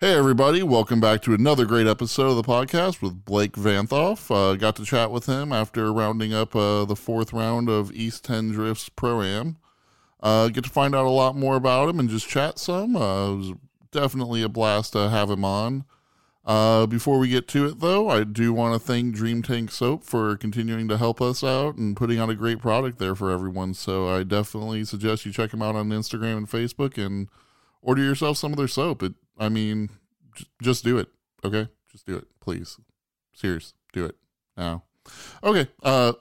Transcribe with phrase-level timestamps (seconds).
[0.00, 0.62] Hey, everybody.
[0.62, 4.30] Welcome back to another great episode of the podcast with Blake Vanthoff.
[4.32, 8.24] Uh, got to chat with him after rounding up uh, the fourth round of East
[8.24, 9.56] 10 Drifts Pro Am.
[10.22, 12.94] Uh, get to find out a lot more about him and just chat some.
[12.94, 13.52] Uh, it was
[13.90, 15.84] definitely a blast to have him on.
[16.46, 20.04] Uh, before we get to it, though, I do want to thank Dream Tank Soap
[20.04, 23.74] for continuing to help us out and putting out a great product there for everyone.
[23.74, 27.26] So I definitely suggest you check them out on Instagram and Facebook and
[27.82, 29.02] order yourself some of their soap.
[29.02, 29.90] It I mean,
[30.34, 31.08] j- just do it.
[31.44, 32.78] Okay, just do it, please.
[33.32, 34.16] Serious, do it
[34.56, 34.84] now.
[35.42, 36.12] Okay, uh,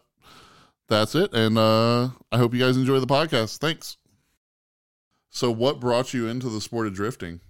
[0.87, 3.57] that's it, and uh, I hope you guys enjoy the podcast.
[3.57, 3.97] Thanks.
[5.29, 7.41] So, what brought you into the sport of drifting?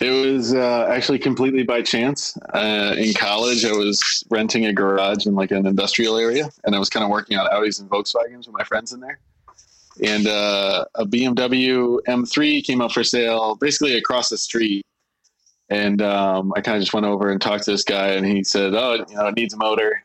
[0.00, 2.36] It was uh, actually completely by chance.
[2.52, 6.80] Uh, in college, I was renting a garage in like an industrial area, and I
[6.80, 9.20] was kind of working on Audis and Volkswagens with my friends in there
[10.00, 14.86] and uh, a BMW M3 came up for sale basically across the street.
[15.68, 18.44] And um, I kind of just went over and talked to this guy, and he
[18.44, 20.02] said, "Oh, you know, it needs a motor."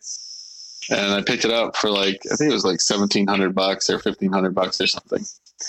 [0.89, 3.89] And I picked it up for like I think it was like seventeen hundred bucks
[3.89, 5.25] or fifteen hundred bucks or something.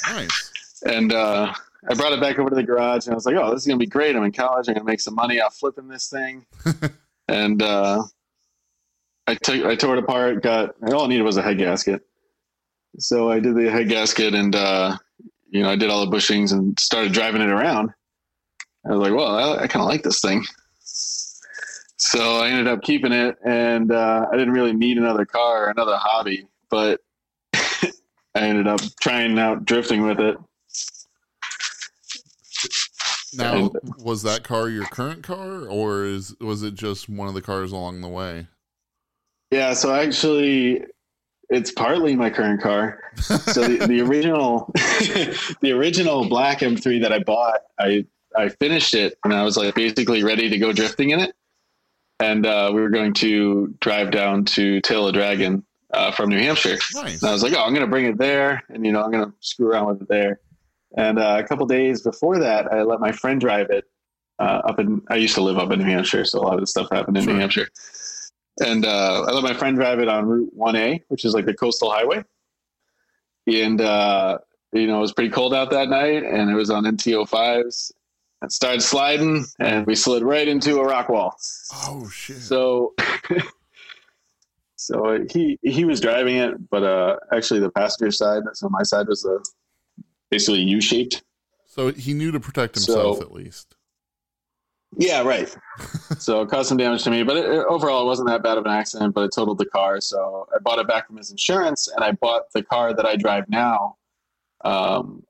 [0.08, 0.82] Nice.
[0.86, 1.53] And uh,
[1.91, 3.66] I brought it back over to the garage, and I was like, "Oh, this is
[3.66, 4.14] gonna be great!
[4.14, 4.69] I'm in college.
[4.69, 6.47] I'm gonna make some money off flipping this thing."
[7.28, 8.05] and uh,
[9.27, 10.44] I took I tore it apart.
[10.44, 12.08] Got all I needed was a head gasket
[12.98, 14.97] so I did the head gasket and, uh,
[15.50, 17.91] you know, I did all the bushings and started driving it around.
[18.86, 20.44] I was like, well, I, I kind of like this thing.
[20.81, 25.70] So I ended up keeping it and uh, I didn't really need another car or
[25.70, 27.00] another hobby, but
[27.55, 27.91] I
[28.34, 30.36] ended up trying out drifting with it.
[33.34, 37.42] Now, was that car your current car or is was it just one of the
[37.42, 38.47] cars along the way?
[39.50, 40.84] Yeah, so actually
[41.50, 43.02] it's partly my current car.
[43.18, 44.70] So the, the original,
[45.60, 49.74] the original black M3 that I bought, I I finished it and I was like
[49.74, 51.34] basically ready to go drifting in it.
[52.20, 56.38] And uh, we were going to drive down to Tail of Dragon uh, from New
[56.38, 56.78] Hampshire.
[56.94, 57.22] Nice.
[57.22, 59.10] And I was like, oh, I'm going to bring it there, and you know, I'm
[59.10, 60.41] going to screw around with it there.
[60.97, 63.84] And uh, a couple days before that, I let my friend drive it
[64.38, 65.03] uh, up in.
[65.08, 67.16] I used to live up in New Hampshire, so a lot of the stuff happened
[67.16, 67.34] in sure.
[67.34, 67.69] New Hampshire
[68.60, 71.54] and uh, I let my friend drive it on Route 1A, which is like the
[71.54, 72.24] coastal highway.
[73.46, 74.38] And uh,
[74.72, 77.92] you know, it was pretty cold out that night, and it was on NT05s.
[78.42, 81.36] It started sliding, and we slid right into a rock wall.
[81.72, 82.36] Oh shit!
[82.36, 82.94] So,
[84.76, 89.08] so he he was driving it, but uh, actually the passenger side, so my side
[89.08, 89.38] was a
[90.30, 91.25] basically U shaped.
[91.66, 93.75] So he knew to protect himself so, at least.
[94.97, 95.54] Yeah, right.
[96.19, 98.59] so it caused some damage to me, but it, it, overall, it wasn't that bad
[98.59, 99.15] of an accident.
[99.15, 102.12] But it totaled the car, so I bought it back from his insurance, and I
[102.12, 103.97] bought the car that I drive now
[104.65, 105.25] um,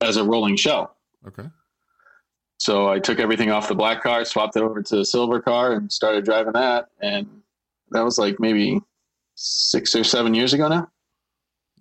[0.00, 0.96] as a rolling shell.
[1.26, 1.48] Okay.
[2.58, 5.72] So I took everything off the black car, swapped it over to the silver car,
[5.72, 6.88] and started driving that.
[7.00, 7.28] And
[7.90, 8.80] that was like maybe
[9.34, 10.88] six or seven years ago now.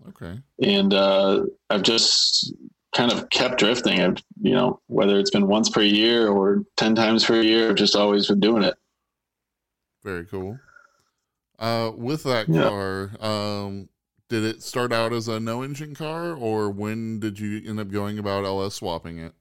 [0.10, 0.40] Okay.
[0.62, 2.54] And uh, I've just
[2.96, 4.02] kind of kept drifting.
[4.02, 7.76] I've, you know, whether it's been once per year or 10 times per year, I've
[7.76, 8.76] just always been doing it.
[10.04, 10.58] Very cool.
[11.60, 12.64] Uh, with that yeah.
[12.64, 13.90] car, um,
[14.30, 17.92] did it start out as a no engine car or when did you end up
[17.92, 19.34] going about LS swapping it?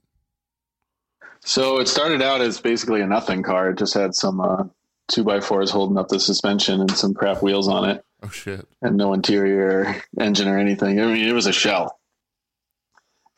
[1.41, 3.71] So it started out as basically a nothing car.
[3.71, 4.65] It just had some, uh,
[5.09, 8.05] two by fours holding up the suspension and some crap wheels on it.
[8.23, 8.67] Oh shit.
[8.83, 10.99] And no interior engine or anything.
[11.01, 12.01] I mean, it was a shell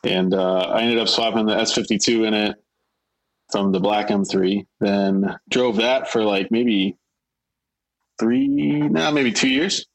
[0.07, 2.57] and uh, I ended up swapping the S52 in it
[3.51, 4.67] from the black M3.
[4.81, 6.97] Then drove that for like maybe
[8.19, 9.87] three, now maybe two years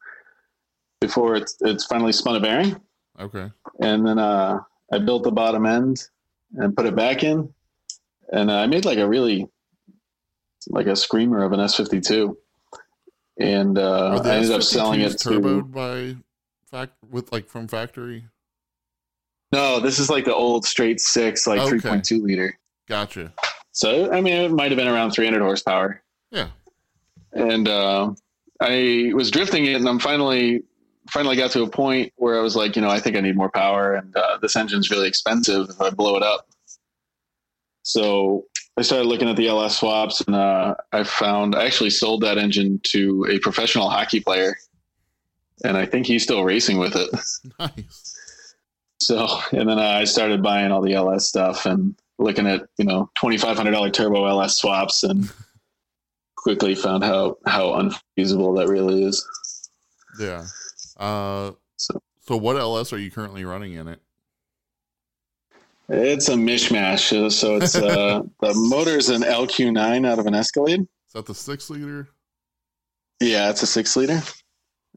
[1.00, 2.79] before it's it's finally spun a bearing.
[3.19, 3.51] Okay.
[3.79, 4.59] And then uh,
[4.91, 6.07] I built the bottom end
[6.55, 7.53] and put it back in,
[8.31, 9.47] and I made like a really
[10.67, 12.35] like a screamer of an S52.
[13.39, 16.16] And uh, I ended up selling it turboed to, by
[16.66, 18.25] fact with like from factory.
[19.51, 21.78] No, this is like the old straight six, like okay.
[21.78, 22.57] 3.2 liter.
[22.88, 23.33] Gotcha.
[23.74, 26.01] So, I mean, it might have been around 300 horsepower.
[26.30, 26.48] Yeah.
[27.33, 28.13] And uh,
[28.62, 30.63] I was drifting it, and I'm finally
[31.09, 33.36] finally got to a point where I was like, you know, I think I need
[33.36, 36.48] more power, and uh, this engine's really expensive if I blow it up.
[37.83, 38.45] So
[38.77, 42.38] I started looking at the LS swaps, and uh, I found I actually sold that
[42.38, 44.56] engine to a professional hockey player,
[45.63, 47.09] and I think he's still racing with it.
[47.59, 48.11] Nice.
[49.06, 53.09] So, and then I started buying all the LS stuff and looking at, you know,
[53.18, 55.31] $2,500 turbo LS swaps and
[56.36, 59.27] quickly found how, how unfeasible that really is.
[60.19, 60.45] Yeah.
[60.98, 64.01] Uh, so, so what LS are you currently running in it?
[65.89, 67.31] It's a mishmash.
[67.31, 70.81] So it's uh, the motor's an LQ9 out of an Escalade.
[70.81, 72.07] Is that the six liter?
[73.19, 74.21] Yeah, it's a six liter,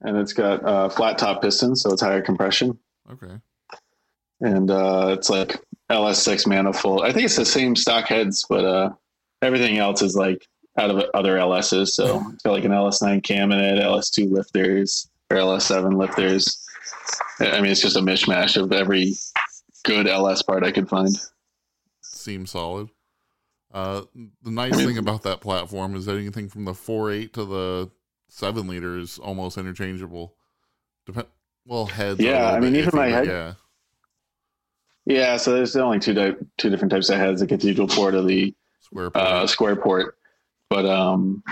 [0.03, 2.79] and it's got uh, flat top pistons, so it's higher compression,
[3.13, 3.39] Okay.
[4.45, 5.57] And uh, it's like
[5.91, 7.03] LS6 manifold.
[7.03, 8.91] I think it's the same stock heads, but uh,
[9.43, 10.47] everything else is like
[10.79, 11.89] out of other LSs.
[11.89, 16.61] So it's got like an LS9 cam in it, LS2 lifters, or LS7 lifters.
[17.41, 19.15] I mean, it's just a mishmash of every
[19.85, 21.15] good LS part I could find.
[22.03, 22.89] Seems solid.
[23.73, 24.03] Uh,
[24.43, 27.91] the nice thing about that platform is that anything from the four eight to the
[28.29, 30.35] seven liter is almost interchangeable.
[31.07, 31.27] Depend.
[31.67, 32.21] Well, heads.
[32.21, 33.55] Yeah, I mean, even my head- Yeah.
[35.07, 38.23] Yeah, so there's only two di- two different types of heads: the cathedral port or
[38.23, 39.11] the Square.
[39.11, 39.25] port.
[39.27, 40.19] uh, square port.
[40.71, 41.43] But um,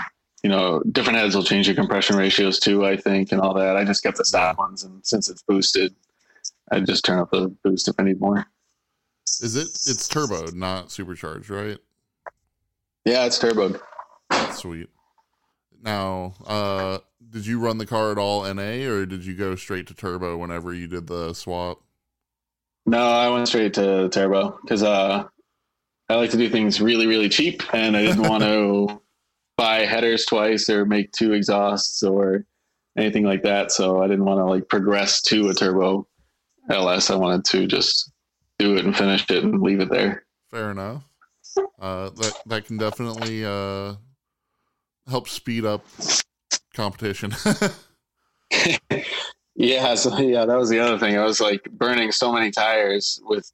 [0.43, 2.85] you know, different heads will change your compression ratios too.
[2.85, 3.77] I think and all that.
[3.77, 5.93] I just kept the stock ones, and since it's boosted,
[6.71, 8.45] I just turn up the boost if I need more.
[9.41, 9.67] is it?
[9.67, 11.77] It's turbo, not supercharged, right?
[13.05, 13.79] Yeah, it's turbo.
[14.53, 14.89] Sweet.
[15.81, 19.85] Now, uh, did you run the car at all NA, or did you go straight
[19.87, 21.81] to turbo whenever you did the swap?
[22.85, 25.23] No, I went straight to turbo because uh,
[26.09, 29.01] I like to do things really, really cheap, and I didn't want to
[29.57, 32.45] buy headers twice or make two exhausts or
[32.97, 33.71] anything like that.
[33.71, 36.07] So I didn't want to like progress to a turbo
[36.69, 37.09] LS.
[37.09, 38.11] I wanted to just
[38.59, 40.25] do it and finish it and leave it there.
[40.51, 41.03] Fair enough.
[41.79, 43.95] Uh, that that can definitely uh,
[45.07, 45.85] help speed up
[46.73, 47.33] competition.
[49.55, 51.17] Yeah, so yeah, that was the other thing.
[51.17, 53.49] I was like burning so many tires with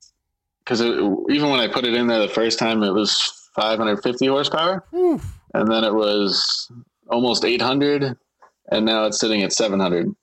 [0.60, 4.86] because even when I put it in there the first time, it was 550 horsepower,
[4.92, 5.20] Whew.
[5.54, 6.72] and then it was
[7.10, 8.16] almost 800,
[8.72, 10.14] and now it's sitting at 700.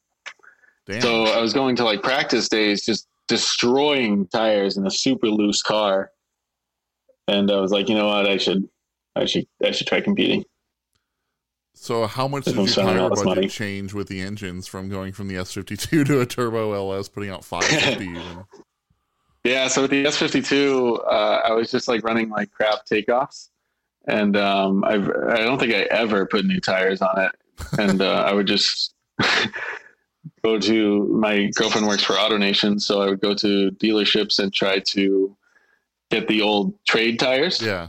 [0.86, 1.00] Damn.
[1.00, 5.62] So I was going to like practice days, just destroying tires in a super loose
[5.62, 6.12] car,
[7.26, 8.68] and I was like, you know what, I should,
[9.16, 10.44] I should, I should try competing.
[11.78, 13.48] So how much did your tire budget money.
[13.48, 17.44] change with the engines from going from the S52 to a turbo LS, putting out
[17.44, 18.44] 550 even?
[19.44, 21.08] Yeah, so with the S52, uh,
[21.44, 23.50] I was just like running like crap takeoffs,
[24.08, 27.32] and um, I I don't think I ever put new tires on it,
[27.78, 28.94] and uh, I would just
[30.42, 34.80] go to my girlfriend works for AutoNation, so I would go to dealerships and try
[34.80, 35.36] to
[36.10, 37.88] get the old trade tires, Yeah.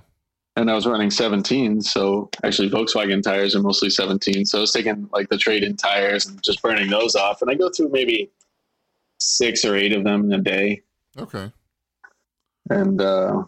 [0.57, 4.71] And I was running 17, so actually Volkswagen tires are mostly 17, so I was
[4.71, 8.31] taking like the trade-in tires and just burning those off, and I go through maybe
[9.19, 10.81] six or eight of them in a day
[11.18, 11.51] Okay.
[12.71, 13.44] and uh,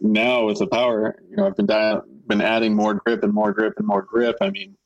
[0.00, 3.52] now with the power, you know, I've been di- been adding more grip and more
[3.52, 4.36] grip and more grip.
[4.40, 4.76] I mean,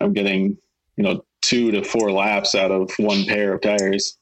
[0.00, 0.56] I'm getting
[0.96, 4.18] you know two to four laps out of one pair of tires,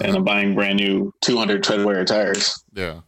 [0.00, 2.62] and I'm buying brand new 200 tread wear tires.
[2.72, 3.00] Yeah.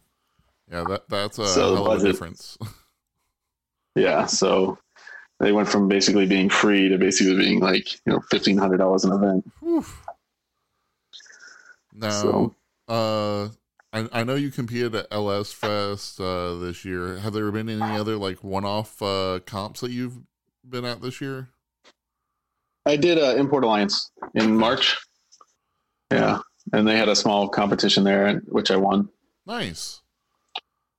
[0.71, 2.57] Yeah, that that's a So hell of a difference.
[3.95, 4.77] Yeah, so
[5.39, 9.03] they went from basically being free to basically being like you know fifteen hundred dollars
[9.05, 9.51] an event.
[9.59, 9.83] Whew.
[11.95, 12.55] Now, So
[12.87, 13.45] uh,
[13.91, 17.17] I, I know you competed at LS Fest uh, this year.
[17.17, 20.19] Have there been any other like one-off uh, comps that you've
[20.67, 21.49] been at this year?
[22.85, 24.95] I did uh, Import Alliance in March.
[26.11, 26.39] Yeah,
[26.71, 29.09] and they had a small competition there, which I won.
[29.47, 30.01] Nice.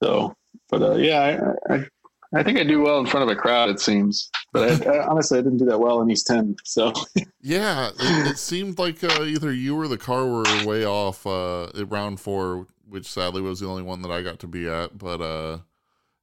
[0.03, 0.35] So,
[0.71, 1.87] but uh, yeah, I, I
[2.35, 3.71] I think I do well in front of a crowd.
[3.71, 6.57] It seems, but I, I, honestly, I didn't do that well in East Ten.
[6.65, 6.93] So
[7.41, 11.65] Yeah, it, it seemed like uh, either you or the car were way off uh,
[11.69, 14.99] at round four, which sadly was the only one that I got to be at.
[14.99, 15.59] But uh,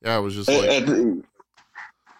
[0.04, 1.24] yeah, it was just like, At the-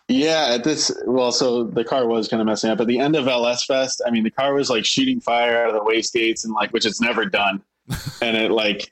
[0.08, 2.80] yeah, at this, well, so the car was kind of messing up.
[2.80, 5.70] At the end of LS Fest, I mean, the car was like shooting fire out
[5.70, 7.62] of the wastegates and like, which it's never done,
[8.22, 8.92] and it like.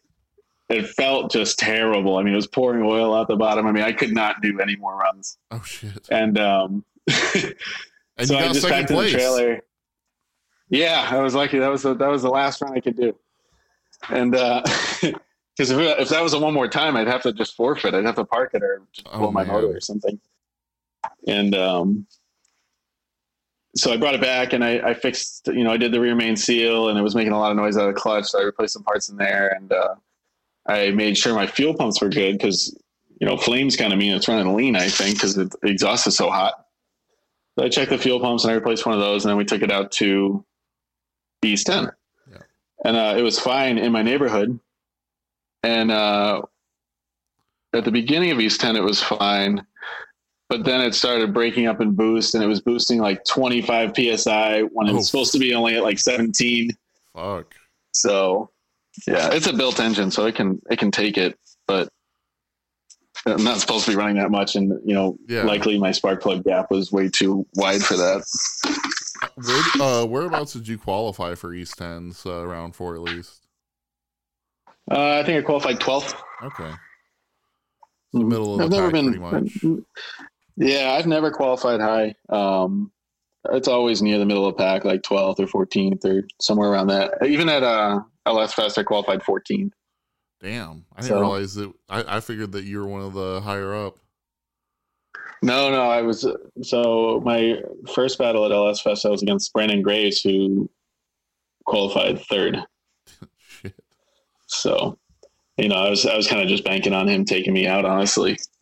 [0.73, 2.17] It felt just terrible.
[2.17, 3.65] I mean, it was pouring oil out the bottom.
[3.67, 5.37] I mean, I could not do any more runs.
[5.51, 6.07] oh shit!
[6.09, 6.83] And um,
[8.17, 9.61] And so you I just second packed in the trailer.
[10.69, 11.59] Yeah, I was lucky.
[11.59, 13.15] That was the that was the last run I could do.
[14.09, 17.93] And because if, if that was a one more time, I'd have to just forfeit.
[17.93, 19.53] I'd have to park it or just Oh, blow my man.
[19.53, 20.19] motor or something.
[21.27, 22.07] And um,
[23.75, 25.47] so I brought it back and I, I fixed.
[25.47, 27.57] You know, I did the rear main seal and it was making a lot of
[27.57, 28.25] noise out of the clutch.
[28.25, 29.95] So I replaced some parts in there and uh,
[30.67, 32.77] I made sure my fuel pumps were good because
[33.19, 34.75] you know flames kind of mean it's running lean.
[34.75, 36.53] I think because the exhaust is so hot.
[37.57, 39.45] So I checked the fuel pumps and I replaced one of those, and then we
[39.45, 40.43] took it out to
[41.43, 41.91] East 10.
[42.31, 42.37] Yeah.
[42.85, 44.59] And uh, it was fine in my neighborhood.
[45.61, 46.41] And uh,
[47.73, 49.65] at the beginning of East 10, it was fine.
[50.49, 54.61] But then it started breaking up in boost, and it was boosting like 25 psi
[54.61, 56.71] when it's supposed to be only at like 17.
[57.15, 57.55] Fuck.
[57.91, 58.49] So
[59.07, 61.89] Yeah, it's a built engine, so it can it can take it, but
[63.25, 65.43] I'm not supposed to be running that much, and you know, Yeah.
[65.43, 68.23] likely my spark plug gap was way too wide for that.
[69.35, 73.41] Where, uh, whereabouts did you qualify for East Tens uh, round four at least?
[74.91, 76.13] Uh, I think I qualified 12th.
[76.43, 76.71] Okay.
[78.11, 79.21] The middle of the I've never pack, been.
[79.21, 79.85] pretty much.
[80.57, 82.15] Yeah, I've never qualified high.
[82.29, 82.91] Um,
[83.51, 86.87] it's always near the middle of the pack, like 12th or 14th or somewhere around
[86.87, 87.25] that.
[87.25, 89.71] Even at uh, LS Fest, I qualified 14th.
[90.41, 91.71] Damn, I didn't So- realize that.
[91.89, 93.97] I, I figured that you were one of the higher up.
[95.41, 96.25] No, no, I was
[96.61, 97.55] so my
[97.93, 100.69] first battle at LS Fest, I was against Brandon Grace, who
[101.65, 102.59] qualified third.
[103.61, 103.73] Shit.
[104.47, 104.97] So,
[105.57, 107.83] you know, I was I was kind of just banking on him taking me out,
[107.83, 108.37] honestly.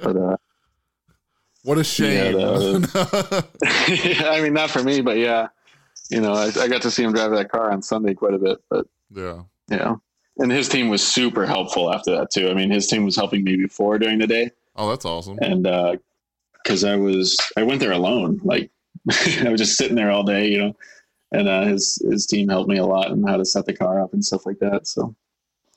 [0.00, 0.36] But uh,
[1.64, 2.36] what a shame.
[2.94, 5.48] I mean, not for me, but yeah,
[6.10, 8.38] you know, I, I got to see him drive that car on Sunday quite a
[8.38, 9.42] bit, but yeah.
[9.68, 9.96] yeah,
[10.38, 12.48] and his team was super helpful after that too.
[12.48, 15.38] I mean, his team was helping me before during the day, Oh, that's awesome.
[15.40, 15.66] and
[16.62, 18.70] because I was I went there alone, like
[19.40, 20.76] I was just sitting there all day, you know.
[21.34, 24.02] And uh, his his team helped me a lot in how to set the car
[24.02, 24.86] up and stuff like that.
[24.86, 25.16] So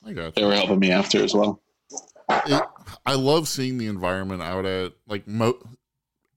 [0.04, 1.62] I got they were helping me after as well.
[2.28, 2.62] It,
[3.06, 5.62] I love seeing the environment out at like mo-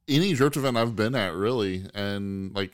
[0.08, 2.72] any drift event I've been at, really, and like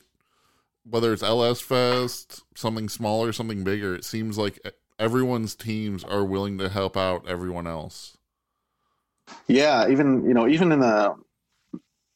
[0.88, 3.96] whether it's LS Fest, something smaller, something bigger.
[3.96, 4.60] It seems like
[5.00, 8.18] everyone's teams are willing to help out everyone else.
[9.48, 11.16] Yeah, even you know, even in the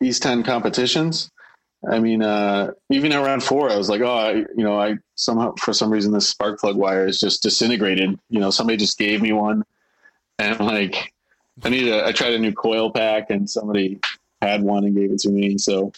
[0.01, 1.31] East Ten competitions,
[1.89, 5.53] I mean, uh, even around four, I was like, oh, I, you know, I somehow
[5.55, 8.19] for some reason this spark plug wire is just disintegrated.
[8.29, 9.63] You know, somebody just gave me one,
[10.37, 11.13] and like,
[11.63, 13.99] I need a, I tried a new coil pack, and somebody
[14.41, 15.57] had one and gave it to me.
[15.57, 15.91] So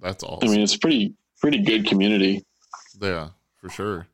[0.00, 0.48] That's awesome.
[0.48, 2.44] I mean, it's pretty pretty good community,
[3.00, 3.30] yeah,
[3.60, 4.06] for sure.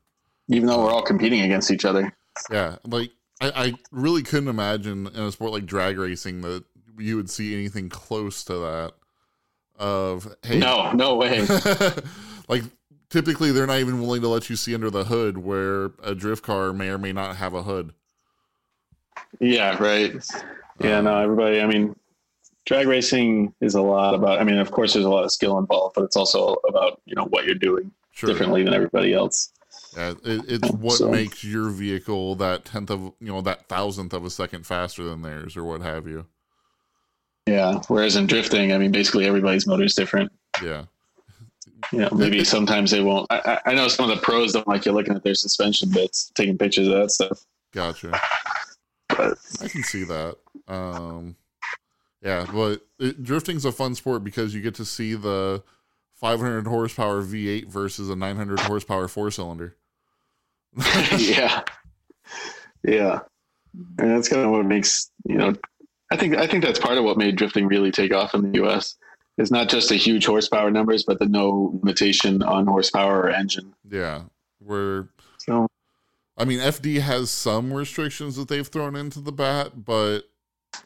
[0.49, 2.13] even though we're all competing against each other.
[2.51, 6.65] Yeah, like I, I really couldn't imagine in a sport like drag racing that
[6.99, 8.93] you would see anything close to that.
[9.77, 11.47] Of hey, No, no way.
[12.49, 12.65] like
[13.11, 16.43] typically they're not even willing to let you see under the hood where a drift
[16.43, 17.93] car may or may not have a hood.
[19.41, 20.15] Yeah, right.
[20.81, 21.61] Yeah, no, everybody.
[21.61, 21.97] I mean,
[22.67, 24.41] drag racing is a lot about.
[24.41, 27.15] I mean, of course, there's a lot of skill involved, but it's also about you
[27.15, 28.29] know what you're doing Sure.
[28.31, 29.53] differently than everybody else.
[29.97, 34.13] Yeah, it, it's what So- makes your vehicle that tenth of you know that thousandth
[34.13, 36.27] of a second faster than theirs or what have you.
[37.47, 37.81] Yeah.
[37.89, 40.31] Whereas in drifting, I mean, basically everybody's motor is different.
[40.63, 40.85] Yeah,
[41.93, 43.27] You know, maybe sometimes they won't.
[43.31, 45.89] I, I I know some of the pros don't like you looking at their suspension
[45.91, 47.45] bits, taking pictures of that stuff.
[47.73, 48.19] gotcha.
[49.19, 50.37] But I can see that.
[50.69, 51.37] Um,
[52.23, 55.63] yeah, but it, drifting's a fun sport because you get to see the
[56.15, 59.77] 500 horsepower V8 versus a 900 horsepower four cylinder.
[61.17, 61.63] yeah,
[62.85, 63.21] yeah,
[63.99, 65.55] and that's kind of what makes you know.
[66.13, 68.59] I think I think that's part of what made drifting really take off in the
[68.59, 68.97] U.S.
[69.37, 73.75] It's not just the huge horsepower numbers, but the no limitation on horsepower or engine.
[73.89, 74.23] Yeah,
[74.59, 75.09] where
[75.39, 75.69] So
[76.39, 80.21] I mean, FD has some restrictions that they've thrown into the bat, but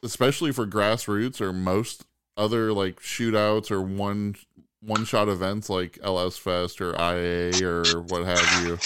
[0.03, 2.05] especially for grassroots or most
[2.37, 4.37] other like shootouts or one
[4.81, 8.79] one shot events like LS Fest or IA or what have you,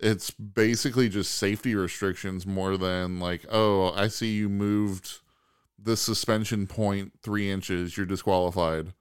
[0.00, 5.18] it's basically just safety restrictions more than like, oh, I see you moved
[5.78, 8.94] this suspension point three inches, you're disqualified.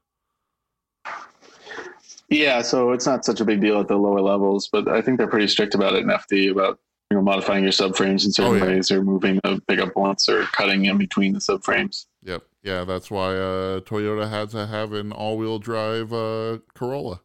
[2.32, 5.18] Yeah, so it's not such a big deal at the lower levels, but I think
[5.20, 6.80] they're pretty strict about it in FD about
[7.12, 8.66] you know modifying your subframes in certain Oh, yeah.
[8.66, 12.06] ways or moving the pickup points or cutting in between the subframes.
[12.24, 12.44] Yep.
[12.64, 17.22] Yeah, that's why uh, Toyota had to have an all wheel drive uh, Corolla.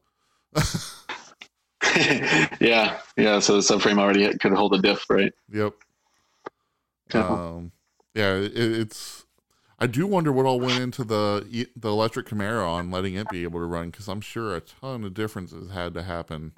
[2.61, 3.39] yeah, yeah.
[3.39, 5.33] So the subframe already could hold a diff, right?
[5.53, 5.75] Yep.
[7.15, 7.21] Yeah.
[7.29, 7.73] Um,
[8.15, 9.26] yeah, it, it's.
[9.79, 13.43] I do wonder what all went into the the electric Camaro on letting it be
[13.43, 16.53] able to run because I'm sure a ton of differences had to happen.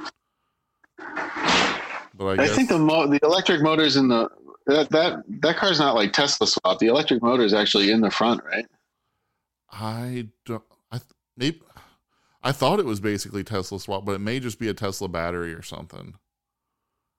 [2.15, 4.29] But I I, think the mo- the electric motors in the
[4.67, 6.79] that that that car's not like Tesla swap.
[6.79, 8.67] The electric motor is actually in the front, right?
[9.73, 10.63] I don't.
[10.93, 11.61] I th- maybe
[12.43, 15.53] I thought it was basically Tesla swap, but it may just be a Tesla battery
[15.53, 16.15] or something.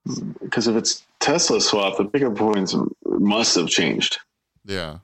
[0.08, 2.76] Mm, because if it's Tesla swap, the pickup points
[3.06, 4.18] must have changed
[4.66, 5.00] Yeah,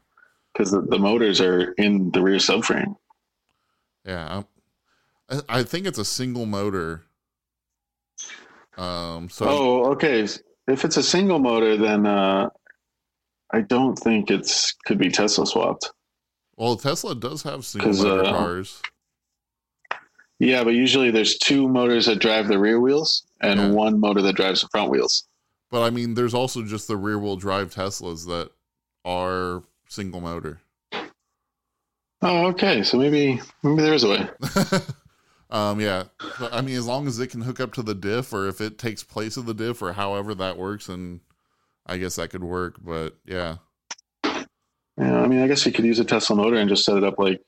[0.56, 2.96] because the, the motors are in the rear subframe.
[4.06, 4.44] yeah.
[5.30, 7.04] I, I think it's a single motor.
[8.78, 9.30] Um.
[9.30, 10.28] So Oh, okay.
[10.68, 12.50] If it's a single motor, then uh,
[13.52, 15.90] I don't think it's could be Tesla swapped.
[16.58, 18.82] well, Tesla does have single motor uh, cars.
[20.40, 23.70] Yeah, but usually there's two motors that drive the rear wheels and Yeah.
[23.72, 25.28] one motor that drives the front wheels.
[25.72, 28.52] But I mean, there's also just the rear wheel drive Teslas that
[29.06, 30.62] are single motor.
[32.22, 32.84] Oh, okay.
[32.84, 34.30] So maybe maybe there is a way.
[35.50, 36.06] um, yeah.
[36.40, 38.62] But, I mean, as long as it can hook up to the diff, or if
[38.62, 41.20] it takes place of the diff, or however that works, and
[41.86, 42.78] I guess that could work.
[42.84, 43.58] But yeah,
[44.24, 47.04] Yeah, I mean, I guess you could use a Tesla motor and just set it
[47.04, 47.42] up like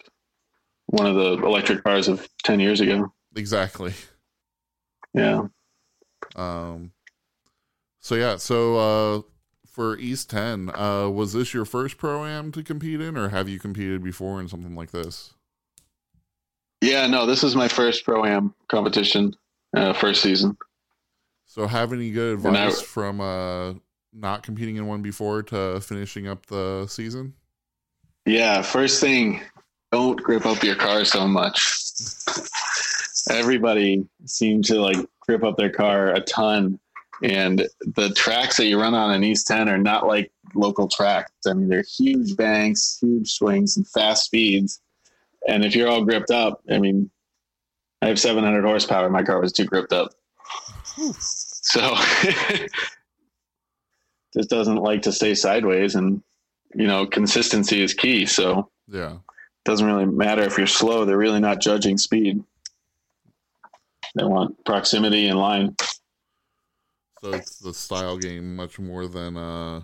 [0.87, 3.11] one of the electric cars of ten years ago.
[3.35, 3.93] exactly.
[5.13, 5.47] Yeah.
[6.35, 6.91] Um,
[7.99, 9.21] so yeah, so uh,
[9.77, 13.47] for East Ten, uh, was this your first pro am to compete in, or have
[13.47, 15.35] you competed before in something like this?
[16.81, 19.35] Yeah, no, this is my first pro am competition,
[19.75, 20.57] uh, first season.
[21.45, 23.73] So have any good And I- advice from uh,
[24.11, 27.35] not competing in one before to finishing up the season?
[28.25, 29.41] Yeah, first thing,
[29.91, 31.83] don't grip up your car so much.
[33.29, 36.79] Everybody seems to like grip up their car a ton.
[37.23, 41.31] And the tracks that you run on in East 10 are not like local tracks.
[41.47, 44.81] I mean, they're huge banks, huge swings, and fast speeds.
[45.47, 47.09] And if you're all gripped up, I mean,
[48.01, 49.09] I have 700 horsepower.
[49.09, 50.11] My car was too gripped up.
[51.13, 51.95] So
[54.35, 55.95] just doesn't like to stay sideways.
[55.95, 56.21] And,
[56.75, 58.25] you know, consistency is key.
[58.25, 59.17] So Yeah.
[59.65, 61.05] doesn't really matter if you're slow.
[61.05, 62.43] They're really not judging speed.
[64.15, 65.75] They want proximity and line.
[67.23, 69.81] So it's the style game much more than uh,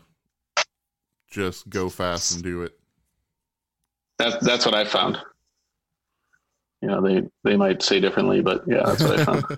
[1.29, 2.77] just go fast and do it.
[4.19, 5.17] That, that's what I found.
[6.81, 9.43] You know, they, they might say differently, but yeah, that's what I found.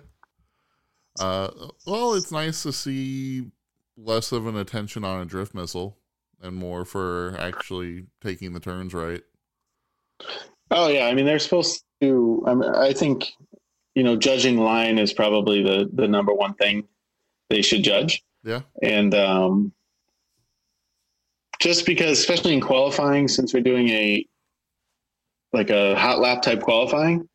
[1.19, 1.49] uh,
[1.85, 3.51] well, it's nice to see
[3.97, 5.97] less of an attention on a drift missile
[6.41, 9.21] and more for actually taking the turns right.
[10.71, 12.43] Oh yeah, I mean they're supposed to.
[12.47, 13.31] I, mean, I think
[13.93, 16.87] you know judging line is probably the the number one thing
[17.49, 18.23] they should judge.
[18.43, 18.61] Yeah.
[18.83, 19.73] and um,
[21.59, 24.25] just because, especially in qualifying, since we're doing a
[25.51, 27.27] like a hot lap type qualifying,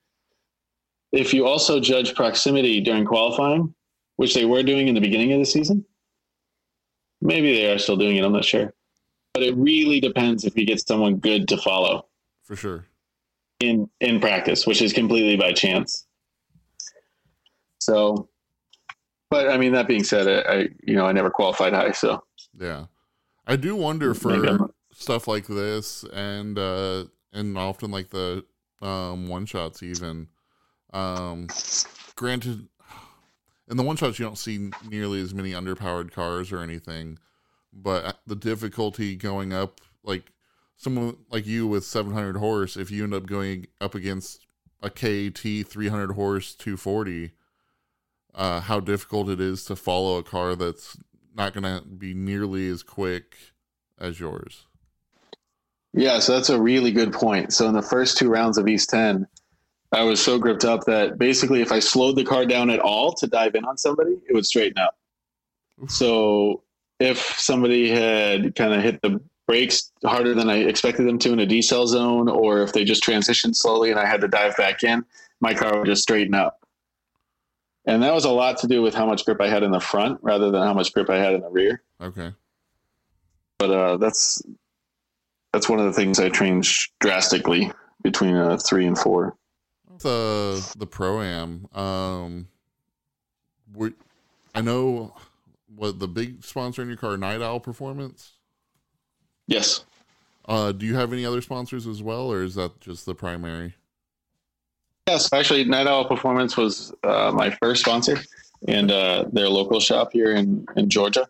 [1.10, 3.74] if you also judge proximity during qualifying,
[4.16, 5.84] which they were doing in the beginning of the season,
[7.20, 8.24] maybe they are still doing it.
[8.24, 8.72] I'm not sure,
[9.34, 12.06] but it really depends if you get someone good to follow
[12.44, 12.86] For sure.
[13.58, 16.06] in in practice, which is completely by chance.
[17.80, 18.28] So,
[19.30, 22.22] but I mean, that being said, I, I you know I never qualified high, so.
[22.58, 22.86] Yeah.
[23.46, 28.44] I do wonder for stuff like this and uh and often like the
[28.82, 30.28] um one shots even.
[30.92, 31.48] Um
[32.16, 32.68] granted
[33.68, 37.18] in the one shots you don't see nearly as many underpowered cars or anything
[37.72, 40.32] but the difficulty going up like
[40.76, 44.46] someone like you with 700 horse if you end up going up against
[44.82, 47.32] a KT 300 horse 240
[48.34, 50.96] uh how difficult it is to follow a car that's
[51.34, 53.36] not going to be nearly as quick
[53.98, 54.66] as yours.
[55.92, 57.52] yeah, so that's a really good point.
[57.52, 59.26] So in the first two rounds of East Ten,
[59.92, 63.12] I was so gripped up that basically, if I slowed the car down at all
[63.14, 64.96] to dive in on somebody, it would straighten up.
[65.88, 66.62] So
[67.00, 71.40] if somebody had kind of hit the brakes harder than I expected them to in
[71.40, 74.84] a decel zone, or if they just transitioned slowly and I had to dive back
[74.84, 75.04] in,
[75.40, 76.59] my car would just straighten up.
[77.90, 79.80] And that was a lot to do with how much grip I had in the
[79.80, 81.82] front rather than how much grip I had in the rear.
[82.00, 82.32] Okay.
[83.58, 84.40] But uh, that's
[85.52, 89.36] that's one of the things I changed drastically between uh, three and four.
[89.98, 92.46] The the pro am um
[94.54, 95.16] I know
[95.74, 98.34] what the big sponsor in your car Night Owl Performance.
[99.48, 99.84] Yes.
[100.48, 103.74] Uh do you have any other sponsors as well or is that just the primary?
[105.08, 108.18] Yes, actually, Night Owl Performance was uh, my first sponsor,
[108.68, 111.28] and uh, their local shop here in, in Georgia,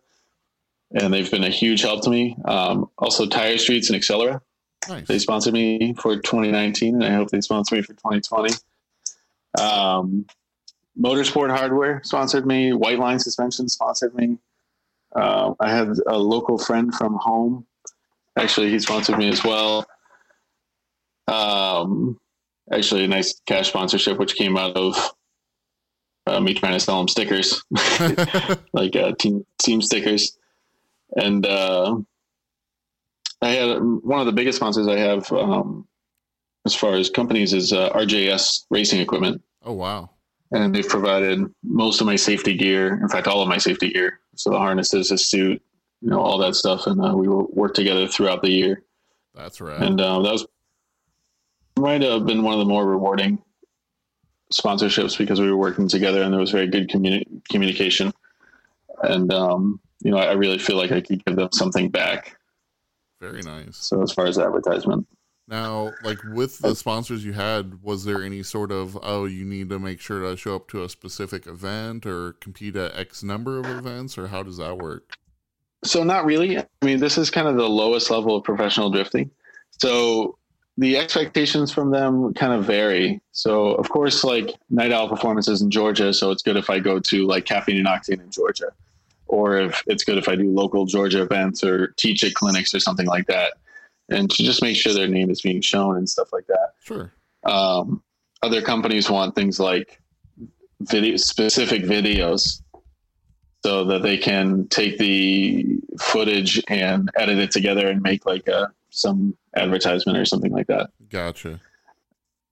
[0.92, 2.36] and they've been a huge help to me.
[2.44, 4.40] Um, also, Tire Streets and Accelera,
[4.88, 5.06] Nice.
[5.06, 8.52] they sponsored me for 2019, and I hope they sponsor me for 2020.
[9.58, 10.26] Um,
[10.98, 12.72] Motorsport Hardware sponsored me.
[12.72, 14.38] White Line Suspension sponsored me.
[15.14, 17.66] Uh, I had a local friend from home.
[18.36, 19.86] Actually, he sponsored me as well.
[21.26, 22.18] Um,
[22.72, 25.12] actually, a nice cash sponsorship, which came out of
[26.26, 27.62] uh, me trying to sell them stickers,
[28.72, 30.36] like uh, team team stickers.
[31.16, 31.96] And uh,
[33.42, 35.88] I had one of the biggest sponsors I have um,
[36.66, 40.10] as far as companies is uh, RJS Racing Equipment oh wow.
[40.52, 43.00] and they've provided most of my safety gear.
[43.00, 44.20] In fact, all of my safety gear.
[44.36, 45.62] So the harnesses, the suit,
[46.00, 48.82] you know, all that stuff, and uh, we will work together throughout the year.
[49.34, 49.80] That's right.
[49.80, 50.46] And uh, that was
[51.80, 53.42] might have been one of the more rewarding
[54.52, 58.12] sponsorships because we were working together and there was very good communi- communication.
[59.02, 62.36] And um, you know, I really feel like I could give them something back.
[63.20, 63.76] Very nice.
[63.76, 65.06] So as far as advertisement.
[65.46, 69.68] Now, like with the sponsors you had, was there any sort of oh, you need
[69.70, 73.58] to make sure to show up to a specific event or compete at X number
[73.58, 75.16] of events, or how does that work?
[75.82, 76.58] So not really.
[76.58, 79.30] I mean, this is kind of the lowest level of professional drifting.
[79.70, 80.38] So
[80.80, 83.20] the expectations from them kind of vary.
[83.32, 86.98] So of course, like Night Owl Performances in Georgia, so it's good if I go
[86.98, 88.72] to like Caffeine and Octane in Georgia,
[89.26, 92.80] or if it's good if I do local Georgia events or teach at clinics or
[92.80, 93.52] something like that
[94.08, 96.72] and to just make sure their name is being shown and stuff like that.
[96.82, 97.12] Sure.
[97.44, 98.02] Um,
[98.42, 100.00] other companies want things like
[100.80, 102.62] video specific videos
[103.62, 105.66] so that they can take the
[106.00, 110.90] footage and edit it together and make like a some advertisement or something like that.
[111.08, 111.60] Gotcha.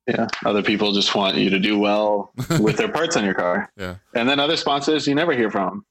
[0.06, 0.26] Yeah.
[0.46, 3.70] Other people just want you to do well with their parts on your car.
[3.76, 3.96] Yeah.
[4.14, 5.84] And then other sponsors you never hear from.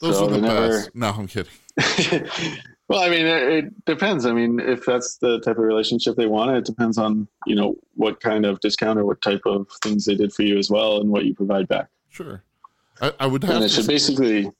[0.00, 0.94] Those So are the never- best.
[0.94, 1.50] No, I'm kidding.
[2.88, 4.26] well, I mean, it, it depends.
[4.26, 7.76] I mean, if that's the type of relationship they want, it depends on you know
[7.94, 11.00] what kind of discount or what type of things they did for you as well,
[11.00, 11.88] and what you provide back.
[12.10, 12.42] Sure.
[13.00, 14.50] I, I would have And to it should basically,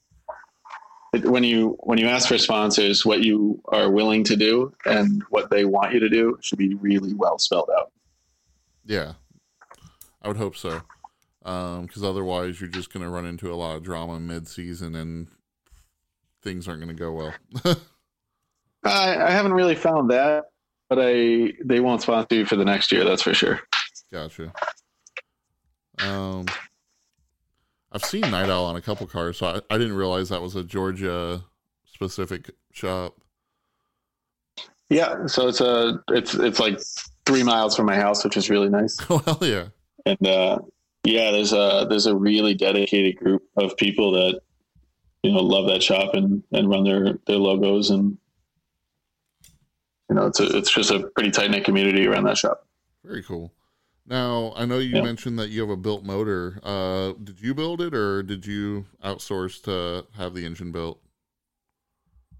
[1.24, 5.22] it, when you when you ask for sponsors, what you are willing to do and
[5.30, 7.92] what they want you to do should be really well spelled out.
[8.84, 9.14] Yeah,
[10.22, 10.82] I would hope so.
[11.44, 15.28] Um because otherwise, you're just going to run into a lot of drama mid-season, and
[16.42, 17.34] things aren't going to go well.
[18.84, 20.46] I, I haven't really found that,
[20.88, 23.04] but I they won't sponsor you for the next year.
[23.04, 23.60] That's for sure.
[24.12, 24.52] gotcha.
[26.00, 26.46] Um,
[27.90, 30.56] I've seen Night Owl on a couple cars, so I, I didn't realize that was
[30.56, 31.44] a Georgia
[31.86, 33.14] specific shop.
[34.90, 36.80] Yeah, so it's a it's it's like
[37.26, 38.98] three miles from my house, which is really nice.
[39.10, 39.68] Oh hell yeah!
[40.06, 40.58] and uh,
[41.04, 44.40] yeah, there's a there's a really dedicated group of people that
[45.22, 48.16] you know love that shop and and run their their logos and
[50.08, 52.66] you know it's a, it's just a pretty tight knit community around that shop.
[53.04, 53.52] Very cool.
[54.08, 55.02] Now I know you Yeah.
[55.02, 56.60] mentioned that you have a built motor.
[56.62, 61.00] Uh, did you build it, or did you outsource to have the engine built?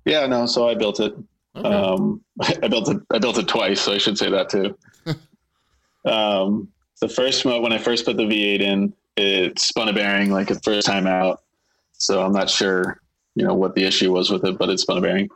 [0.06, 1.14] Yeah, no, so I built it.
[1.54, 1.68] Okay.
[1.68, 2.98] Um, I built it.
[3.12, 4.76] I built it twice, so I should say that too.
[6.10, 6.68] um,
[7.00, 10.48] the first mo when I first put the V8 in, it spun a bearing like
[10.48, 11.42] the first time out.
[11.92, 13.00] So I'm not sure,
[13.34, 15.28] you know, what the issue was with it, but it spun a bearing.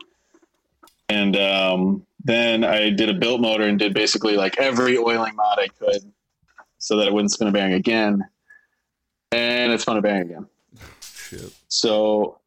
[1.09, 5.59] And um, then I did a built motor and did basically like every oiling mod
[5.59, 6.12] I could,
[6.83, 8.25] so that it wouldn't spin a bearing again.
[9.31, 10.47] And it spun a bearing again.
[11.01, 11.53] Shit.
[11.69, 12.39] So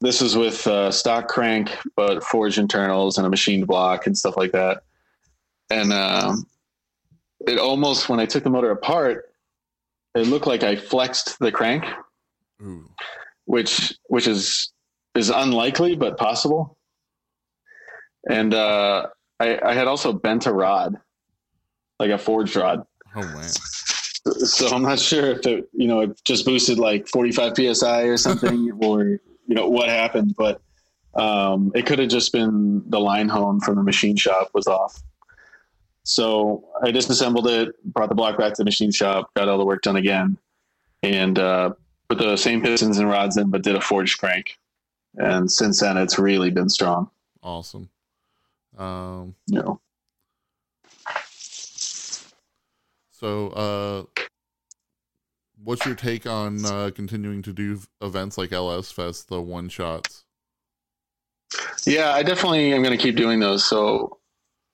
[0.00, 4.38] this is with uh, stock crank, but forged internals and a machined block and stuff
[4.38, 4.84] like that.
[5.70, 6.46] And um,
[7.46, 9.30] it almost, when I took the motor apart,
[10.14, 11.84] it looked like I flexed the crank,
[12.62, 12.88] Ooh.
[13.44, 14.72] which which is
[15.14, 16.78] is unlikely but possible.
[18.30, 19.08] And uh,
[19.40, 20.96] I, I had also bent a rod,
[21.98, 22.86] like a forged rod.
[23.14, 23.48] Oh man.
[24.46, 28.16] So I'm not sure if it, you know, it just boosted like 45 psi or
[28.16, 30.60] something, or you know what happened, but
[31.14, 35.00] um, it could have just been the line hone from the machine shop was off.
[36.02, 39.64] So I disassembled it, brought the block back to the machine shop, got all the
[39.64, 40.36] work done again,
[41.02, 41.72] and uh,
[42.08, 44.58] put the same pistons and rods in, but did a forged crank.
[45.16, 47.10] And since then, it's really been strong.
[47.42, 47.88] Awesome.
[48.76, 49.80] Um, You know,
[53.24, 54.22] so, uh,
[55.62, 60.26] what's your take on uh, continuing to do events like LS Fest, the one shots?
[61.86, 63.64] Yeah, I definitely am going to keep doing those.
[63.64, 64.18] So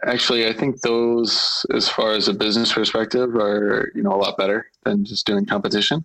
[0.05, 4.37] actually, I think those, as far as a business perspective, are you know a lot
[4.37, 6.05] better than just doing competition.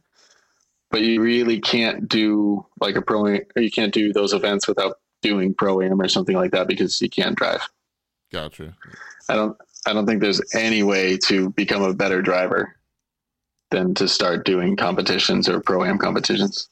[0.92, 5.00] But you really can't do like a pro, or you can't do those events without
[5.24, 7.68] doing pro am or something like that because you can't drive.
[8.32, 8.76] Gotcha.
[9.30, 9.58] I don't.
[9.86, 12.76] I don't think there's any way to become a better driver
[13.72, 16.70] than to start doing competitions or pro am competitions.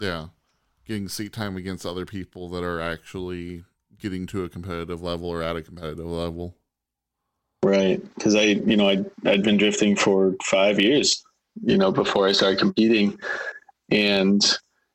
[0.00, 0.26] Yeah.
[0.86, 3.64] Getting seat time against other people that are actually
[3.98, 6.56] getting to a competitive level or at a competitive level.
[7.64, 8.02] Right.
[8.14, 11.24] Because I, you know, I, I'd been drifting for five years,
[11.62, 13.18] you know, before I started competing.
[13.90, 14.44] And,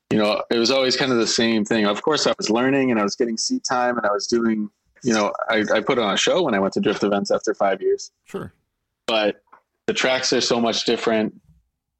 [0.10, 1.86] you know, it was always kind of the same thing.
[1.86, 4.70] Of course, I was learning and I was getting seat time and I was doing,
[5.04, 7.54] you know, I, I put on a show when I went to drift events after
[7.54, 8.12] five years.
[8.26, 8.54] Sure.
[9.06, 9.44] But
[9.86, 11.34] the tracks are so much different.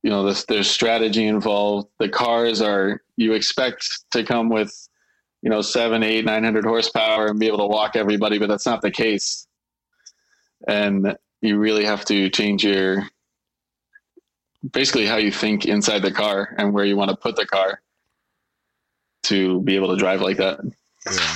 [0.04, 1.90] You know, there's, there's strategy involved.
[2.00, 4.72] The cars are, you expect to come with,
[5.42, 8.82] you know, seven, eight, 900 horsepower and be able to walk everybody, but that's not
[8.82, 9.48] the case
[10.68, 13.04] and you really have to change your
[14.72, 17.82] basically how you think inside the car and where you want to put the car
[19.24, 20.60] to be able to drive like that.
[21.06, 21.36] Yeah.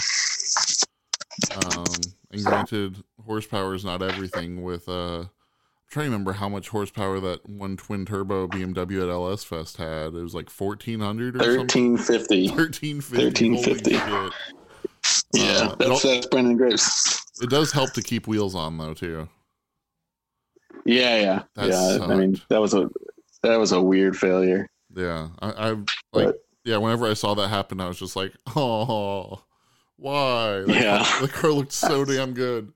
[1.56, 1.86] Um,
[2.32, 4.64] and granted, horsepower is not everything.
[4.64, 5.30] With uh, I'm
[5.90, 10.08] trying to remember how much horsepower that one twin turbo BMW at LS Fest had.
[10.14, 11.40] It was like fourteen hundred or.
[11.40, 12.48] Thirteen fifty.
[12.50, 13.96] Thirteen fifty.
[13.96, 14.36] 1350.
[15.34, 17.24] Yeah, Uh, that's that's Brendan Graves.
[17.42, 19.30] It does help to keep wheels on though too.
[20.86, 22.06] Yeah, yeah, That yeah.
[22.06, 22.90] I mean, that was a
[23.44, 24.70] that was a weird failure.
[24.96, 25.86] Yeah, I, I like.
[26.12, 29.42] But- yeah, whenever I saw that happen, I was just like, oh,
[29.98, 30.60] why?
[30.60, 31.06] Like, Yeah.
[31.22, 32.72] the car looked so damn good.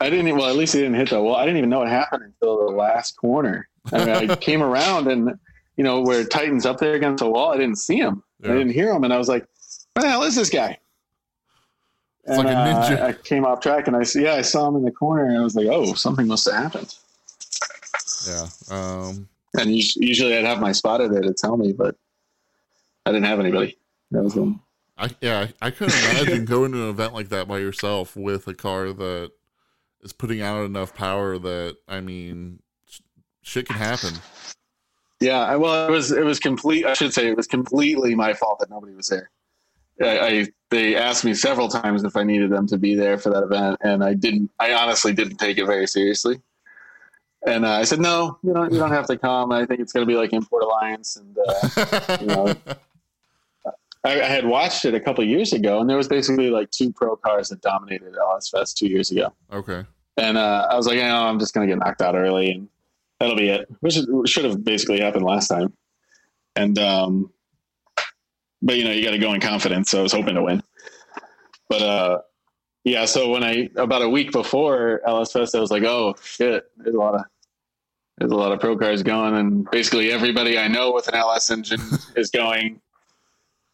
[0.00, 0.36] I didn't.
[0.36, 1.36] Well, at least he didn't hit the wall.
[1.36, 3.68] I didn't even know what happened until the last corner.
[3.92, 5.38] I mean, I came around and
[5.76, 7.52] you know where it tightens up there against the wall.
[7.52, 8.22] I didn't see him.
[8.44, 9.46] I didn't hear him, and I was like,
[9.94, 10.76] "What the hell is this guy?"
[12.24, 13.00] It's and like a ninja.
[13.00, 15.26] uh, I came off track, and I see, yeah, I saw him in the corner,
[15.26, 16.94] and I was like, "Oh, something must have happened."
[18.26, 18.46] Yeah.
[18.70, 19.28] Um.
[19.58, 21.94] And usually, I'd have my spotter there to tell me, but
[23.06, 23.76] I didn't have anybody.
[24.10, 24.60] That was him.
[24.96, 25.48] I yeah.
[25.60, 29.32] I, couldn't imagine going to an event like that by yourself with a car that
[30.02, 33.00] is putting out enough power that I mean, sh-
[33.42, 34.14] shit can happen.
[35.20, 36.84] Yeah, well, it was it was complete.
[36.84, 39.30] I should say it was completely my fault that nobody was there.
[40.00, 43.30] I, I they asked me several times if I needed them to be there for
[43.30, 44.50] that event, and I didn't.
[44.58, 46.40] I honestly didn't take it very seriously.
[47.46, 48.72] And uh, I said, "No, you don't.
[48.72, 49.52] You don't have to come.
[49.52, 52.54] I think it's going to be like Import Alliance." And uh, you know,
[54.04, 56.92] I, I had watched it a couple years ago, and there was basically like two
[56.92, 59.32] pro cars that dominated LS Fest two years ago.
[59.52, 59.84] okay.
[60.18, 62.50] And uh, I was like, you know, I'm just going to get knocked out early,
[62.50, 62.68] and
[63.18, 63.66] that'll be it.
[63.80, 65.72] Which should have basically happened last time.
[66.54, 67.30] And um,
[68.60, 69.90] but you know, you got to go in confidence.
[69.90, 70.62] So I was hoping to win.
[71.68, 72.18] But uh,
[72.84, 73.06] yeah.
[73.06, 76.94] So when I about a week before LS Fest, I was like, oh shit, there's
[76.94, 77.22] a lot of
[78.18, 81.50] there's a lot of pro cars going, and basically everybody I know with an LS
[81.50, 81.80] engine
[82.16, 82.80] is going.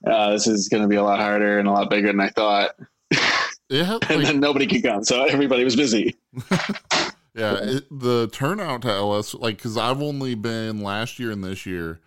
[0.07, 2.31] Uh, this is going to be a lot harder and a lot bigger than I
[2.31, 2.71] thought.
[3.71, 3.95] Yeah.
[3.95, 6.17] Like, And then nobody could come, so everybody was busy.
[7.35, 11.67] Yeah, it, the turnout to LS, like, because I've only been last year and this
[11.67, 12.01] year,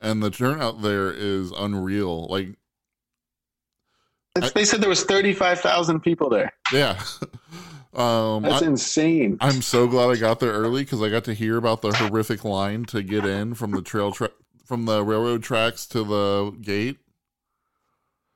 [0.00, 2.26] and the turnout there is unreal.
[2.28, 2.50] Like,
[4.36, 6.52] It's, they said there was 35,000 people there.
[6.72, 7.02] yeah.
[7.92, 9.36] um, That's I, insane.
[9.40, 12.44] I'm so glad I got there early because I got to hear about the horrific
[12.44, 14.32] line to get in from the trail track
[14.64, 16.98] from the railroad tracks to the gate.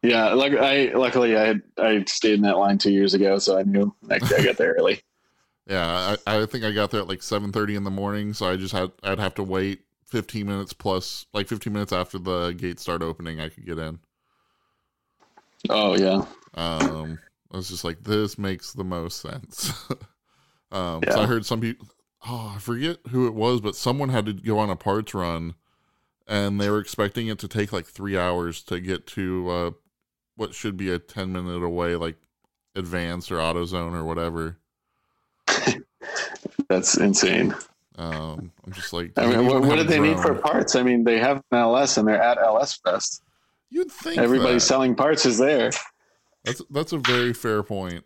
[0.02, 3.58] Yeah, like I luckily I had I stayed in that line two years ago, so
[3.58, 5.00] I knew I, I got there early.
[5.66, 8.56] Yeah, I, I think I got there at like 7:30 in the morning, so I
[8.56, 12.82] just had I'd have to wait 15 minutes plus like 15 minutes after the gates
[12.82, 14.00] start opening, I could get in.
[15.68, 17.20] Oh yeah, Um,
[17.52, 19.72] I was just like, this makes the most sense.
[20.72, 21.86] um, so I heard some people,
[22.26, 25.54] oh, I forget who it was, but someone had to go on a parts run,
[26.26, 29.70] and they were expecting it to take like three hours to get to uh,
[30.36, 32.16] what should be a 10 minute away, like
[32.74, 34.58] Advance or AutoZone or whatever.
[36.68, 37.54] that's insane.
[37.96, 40.74] Um, I'm just like, I mean, what, what a they need for parts?
[40.74, 43.22] I mean, they have an LS and they're at LS Fest.
[43.70, 44.60] You'd think Everybody that.
[44.60, 45.70] selling parts is there.
[46.44, 48.04] That's that's a very fair point.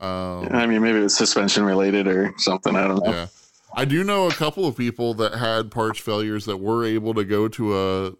[0.00, 2.76] Um, I mean, maybe it's suspension related or something.
[2.76, 3.10] I don't know.
[3.10, 3.26] Yeah.
[3.74, 7.24] I do know a couple of people that had parts failures that were able to
[7.24, 8.12] go to a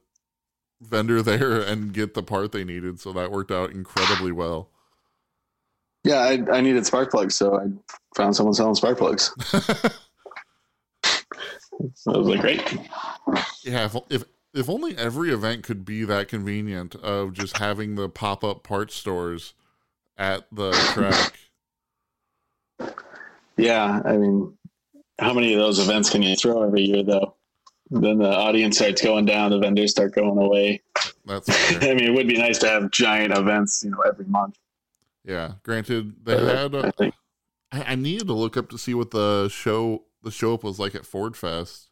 [0.80, 3.00] vendor there and get the part they needed.
[3.00, 4.70] So that worked out incredibly well.
[6.04, 7.66] Yeah, I, I needed spark plugs, so I
[8.14, 9.34] found someone selling spark plugs.
[11.94, 12.78] So I was like, great.
[13.62, 13.84] yeah.
[13.84, 18.42] If, if, if only every event could be that convenient of just having the pop
[18.42, 19.54] up parts stores
[20.16, 21.38] at the track.
[23.56, 24.56] Yeah, I mean,
[25.18, 27.35] how many of those events can you throw every year, though?
[27.90, 30.82] Then the audience starts going down, the vendors start going away.
[31.24, 31.48] That's.
[31.82, 34.58] I mean, it would be nice to have giant events, you know, every month.
[35.24, 35.52] yeah.
[35.62, 36.74] Granted, they had.
[36.74, 37.14] I think
[37.72, 40.78] I, I needed to look up to see what the show the show up was
[40.78, 41.88] like at Ford Fest.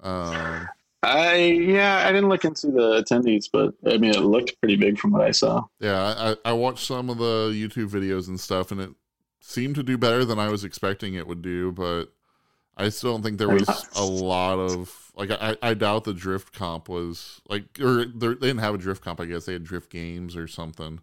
[0.00, 0.68] Um,
[1.02, 4.98] I yeah, I didn't look into the attendees, but I mean, it looked pretty big
[4.98, 5.64] from what I saw.
[5.80, 8.90] Yeah, I, I watched some of the YouTube videos and stuff, and it
[9.40, 11.72] seemed to do better than I was expecting it would do.
[11.72, 12.12] But
[12.76, 15.30] I still don't think there was a lot of like.
[15.30, 19.20] I, I doubt the drift comp was like, or they're- didn't have a drift comp.
[19.20, 21.00] I guess they had drift games or something.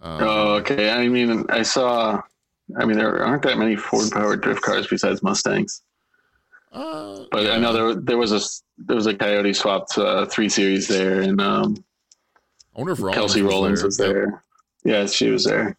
[0.00, 0.90] Um, Oh, okay.
[0.90, 2.20] I mean, I saw.
[2.78, 5.80] I mean, there aren't that many Ford powered drift cars besides Mustangs,
[6.72, 8.40] uh, but I know there there was a
[8.84, 11.82] there was a Coyote swapped uh, three series there, and um,
[12.76, 14.08] I wonder if Rollins Kelsey Rollins was Yep.
[14.12, 14.42] there.
[14.84, 15.78] Yeah, she was there.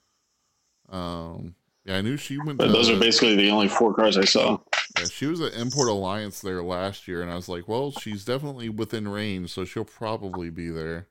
[0.89, 1.53] Um,
[1.89, 2.59] yeah, I knew she went.
[2.59, 4.59] But to, those are basically the only four cars I saw.
[4.99, 8.23] Yeah, she was at Import Alliance there last year, and I was like, well, she's
[8.23, 11.07] definitely within range, so she'll probably be there.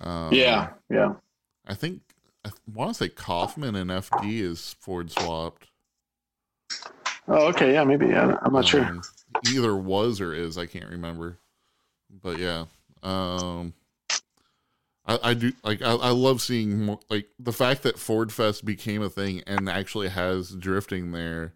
[0.00, 1.14] Um, yeah, yeah.
[1.66, 2.02] I think
[2.44, 5.66] I want to say Kaufman and FD is Ford swapped.
[7.26, 8.06] Oh, okay, yeah, maybe.
[8.06, 9.02] Yeah, I'm not um,
[9.42, 9.52] sure.
[9.52, 11.38] Either was or is, I can't remember.
[12.22, 12.66] But yeah,
[13.02, 13.74] um,
[15.08, 15.82] I, I do like.
[15.82, 19.68] I, I love seeing more, like the fact that Ford Fest became a thing and
[19.68, 21.54] actually has drifting there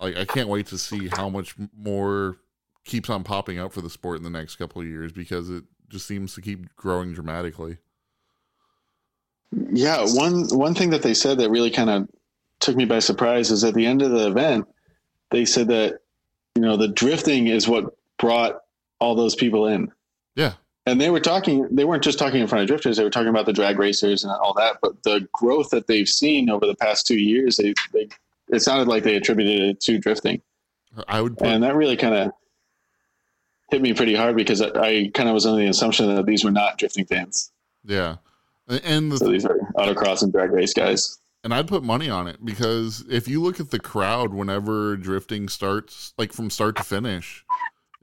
[0.00, 2.36] like I can't wait to see how much more
[2.84, 5.64] keeps on popping up for the sport in the next couple of years because it
[5.88, 7.78] just seems to keep growing dramatically.
[9.52, 12.08] Yeah, one one thing that they said that really kind of
[12.60, 14.66] took me by surprise is at the end of the event,
[15.30, 16.00] they said that
[16.54, 18.60] you know the drifting is what brought
[18.98, 19.90] all those people in.
[20.34, 20.54] Yeah.
[20.86, 23.28] And they were talking they weren't just talking in front of drifters, they were talking
[23.28, 26.76] about the drag racers and all that, but the growth that they've seen over the
[26.76, 28.08] past 2 years, they they
[28.48, 30.40] it sounded like they attributed it to drifting.
[31.08, 32.32] I would, put, and that really kind of
[33.70, 36.44] hit me pretty hard because I, I kind of was under the assumption that these
[36.44, 37.50] were not drifting fans.
[37.84, 38.16] Yeah,
[38.68, 41.18] and the, so these are autocross and drag race guys.
[41.44, 45.48] And I'd put money on it because if you look at the crowd whenever drifting
[45.48, 47.44] starts, like from start to finish,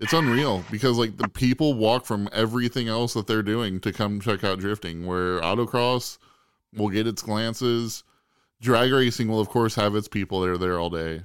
[0.04, 4.20] it's unreal because like the people walk from everything else that they're doing to come
[4.20, 5.06] check out drifting.
[5.06, 6.18] Where autocross
[6.76, 8.04] will get its glances
[8.64, 11.22] drag racing will of course have its people that are there all day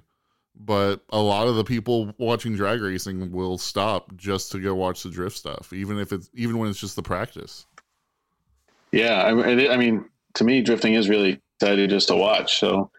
[0.60, 5.04] but a lot of the people watching drag racing will stop just to go watch
[5.04, 7.64] the drift stuff even if it's even when it's just the practice
[8.90, 12.90] yeah i, I mean to me drifting is really exciting just to watch so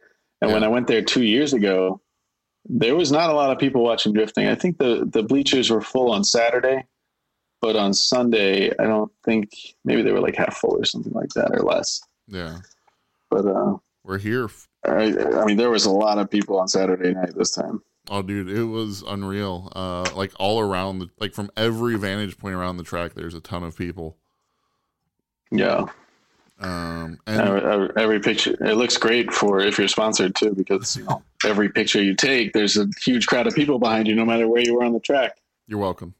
[0.41, 0.53] and yeah.
[0.53, 1.99] when i went there two years ago
[2.65, 5.81] there was not a lot of people watching drifting i think the the bleachers were
[5.81, 6.83] full on saturday
[7.61, 9.51] but on sunday i don't think
[9.85, 12.57] maybe they were like half full or something like that or less yeah
[13.29, 13.75] but uh
[14.09, 14.49] we're here.
[14.85, 17.83] I, I mean, there was a lot of people on Saturday night this time.
[18.09, 19.71] Oh, dude, it was unreal.
[19.75, 23.39] Uh, like all around, the, like from every vantage point around the track, there's a
[23.39, 24.17] ton of people.
[25.51, 25.85] Yeah.
[26.61, 31.03] Um, and every, every picture, it looks great for if you're sponsored too, because you
[31.03, 34.47] know every picture you take, there's a huge crowd of people behind you, no matter
[34.47, 35.37] where you were on the track.
[35.67, 36.13] You're welcome.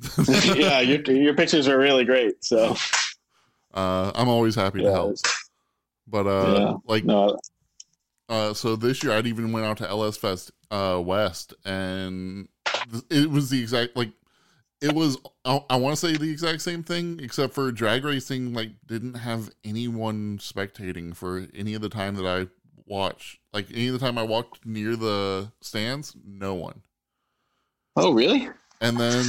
[0.54, 2.42] yeah, your your pictures are really great.
[2.42, 2.76] So,
[3.74, 5.16] uh, I'm always happy yeah, to help.
[6.06, 7.38] But uh, yeah, like no.
[8.28, 12.48] Uh, so this year I'd even went out to LS Fest uh, West, and
[13.10, 14.12] it was the exact like
[14.82, 15.16] it was.
[15.44, 19.14] I, I want to say the exact same thing, except for drag racing like didn't
[19.14, 22.48] have anyone spectating for any of the time that I
[22.84, 23.38] watched.
[23.52, 26.82] Like any of the time I walked near the stands, no one.
[27.96, 28.50] Oh, really?
[28.80, 29.24] And then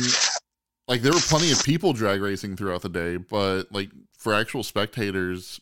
[0.88, 4.64] like there were plenty of people drag racing throughout the day, but like for actual
[4.64, 5.62] spectators,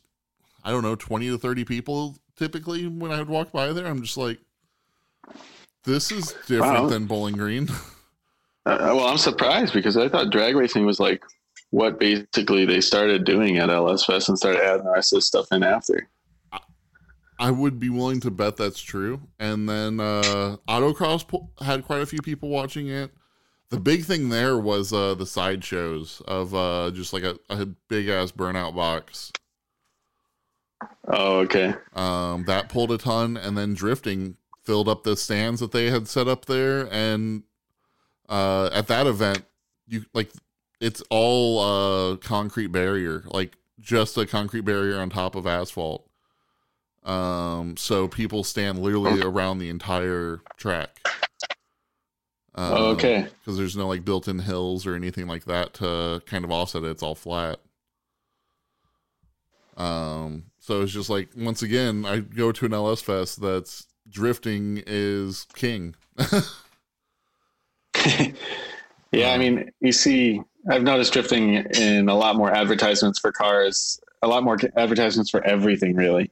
[0.63, 3.88] I don't know, 20 to 30 people typically when I would walk by there.
[3.88, 4.39] I'm just like,
[5.84, 6.88] this is different wow.
[6.88, 7.67] than Bowling Green.
[8.65, 11.24] Uh, well, I'm surprised because I thought drag racing was like
[11.71, 15.21] what basically they started doing at LS Fest and started adding the rest of the
[15.21, 16.10] stuff in after.
[17.39, 19.21] I would be willing to bet that's true.
[19.39, 21.26] And then uh, Autocross
[21.60, 23.12] had quite a few people watching it.
[23.69, 28.10] The big thing there was uh, the sideshows of uh, just like a, a big
[28.10, 29.32] ass burnout box
[31.08, 31.74] Oh, okay.
[31.93, 36.08] Um, that pulled a ton, and then drifting filled up the stands that they had
[36.08, 37.43] set up there, and
[38.32, 39.44] uh, at that event,
[39.88, 40.32] you like
[40.80, 46.10] it's all uh concrete barrier, like just a concrete barrier on top of asphalt.
[47.04, 51.00] Um, so people stand literally around the entire track.
[52.54, 53.28] Um, oh, okay.
[53.39, 56.89] Because there's no like built-in hills or anything like that to kind of offset it.
[56.89, 57.60] It's all flat.
[59.78, 64.84] Um, so it's just like once again, I go to an LS Fest that's drifting
[64.86, 65.96] is king.
[69.12, 73.99] yeah, I mean, you see, I've noticed drifting in a lot more advertisements for cars,
[74.21, 76.32] a lot more advertisements for everything, really.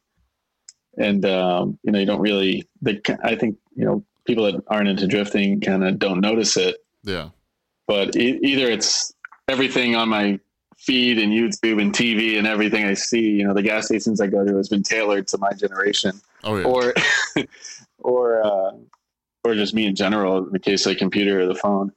[0.98, 2.68] And um, you know, you don't really.
[2.82, 6.78] They, I think you know, people that aren't into drifting kind of don't notice it.
[7.04, 7.30] Yeah.
[7.88, 9.14] But e- either it's
[9.48, 10.40] everything on my
[10.78, 14.28] feed and YouTube and TV and everything I see, you know, the gas stations I
[14.28, 16.22] go to has been tailored to my generation.
[16.44, 16.66] Oh, yeah.
[16.66, 16.94] Or,
[18.00, 18.72] or, uh,
[19.44, 21.92] or just me in general, in the case of the computer or the phone.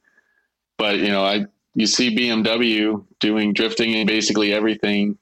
[0.77, 5.17] But, you know, I, you see BMW doing drifting and basically everything.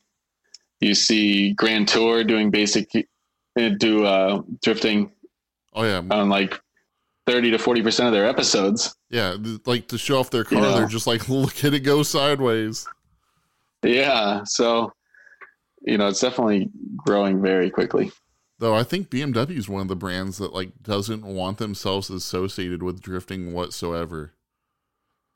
[0.79, 2.89] You see Grand Tour doing basic,
[3.59, 5.11] uh, do, uh, drifting.
[5.73, 6.01] Oh, yeah.
[6.11, 6.59] On like
[7.27, 8.95] 30 to 40% of their episodes.
[9.09, 9.37] Yeah.
[9.65, 10.75] Like to show off their car, you know?
[10.75, 12.87] they're just like, look at it go sideways.
[13.83, 14.43] Yeah.
[14.45, 14.93] So,
[15.81, 18.11] you know, it's definitely growing very quickly.
[18.61, 22.83] Though I think BMW is one of the brands that like doesn't want themselves associated
[22.83, 24.33] with drifting whatsoever.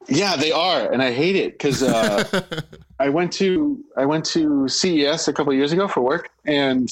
[0.07, 2.41] Yeah, they are, and I hate it because uh,
[2.99, 6.87] I went to I went to CES a couple years ago for work, and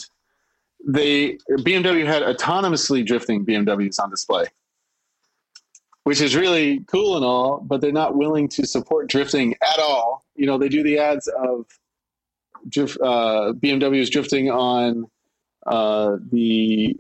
[0.84, 4.48] they BMW had autonomously drifting BMWs on display,
[6.06, 10.26] which is really cool and all, but they're not willing to support drifting at all.
[10.36, 11.68] You know, they do the ads of
[12.70, 15.12] drift, uh, BMWs drifting on
[15.66, 16.96] uh, the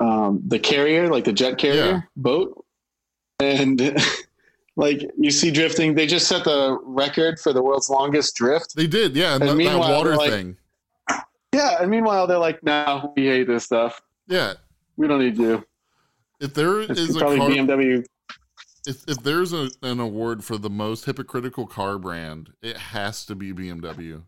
[0.00, 2.00] um, the carrier, like the jet carrier Yeah.
[2.16, 2.64] boat,
[3.40, 3.96] and
[4.76, 5.94] like you see drifting.
[5.94, 8.74] They just set the record for the world's longest drift.
[8.74, 10.56] they did, yeah, and And that, that water like- thing.
[11.54, 14.00] Yeah, and meanwhile they're like, "No, we hate this stuff.
[14.26, 14.54] Yeah,
[14.96, 15.62] We don't need you."
[16.40, 18.04] if there It's is a probably car, BMW.
[18.86, 23.34] if, if there's a, an award for the most hypocritical car brand, it has to
[23.36, 24.22] be BMW.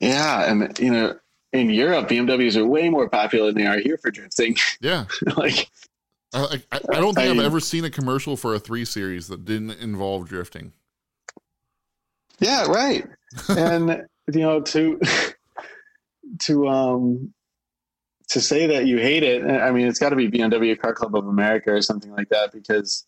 [0.00, 1.16] Yeah, and you know,
[1.52, 4.56] in Europe, BMWs are way more popular than they are here for drifting.
[4.80, 5.70] Yeah, like,
[6.34, 9.28] I, I, I don't think I, have ever seen a commercial for a three series
[9.28, 10.72] that didn't involve drifting.
[12.38, 13.06] yeah, right.
[13.48, 15.00] and you know, to
[16.40, 17.32] to um
[18.28, 21.16] to say that you hate it, I mean, it's got to be BMW Car Club
[21.16, 23.06] of America or something like that because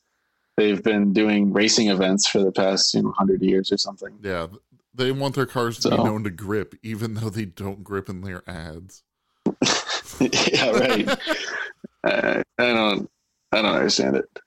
[0.57, 4.18] they've been doing racing events for the past you know hundred years or something.
[4.22, 4.47] Yeah,
[4.95, 8.22] they want their cars to be known to grip, even though they don't grip in
[8.22, 9.03] their ads.
[10.20, 11.18] yeah, right.
[12.05, 13.11] I, I don't,
[13.53, 14.38] I don't understand it.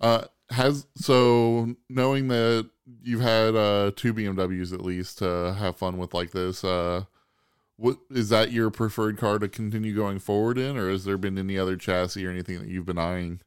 [0.00, 2.68] Uh, has so knowing that
[3.02, 6.64] you've had uh two BMWs at least to have fun with like this.
[6.64, 7.04] Uh,
[7.76, 11.38] what is that your preferred car to continue going forward in, or has there been
[11.38, 13.40] any other chassis or anything that you've been eyeing?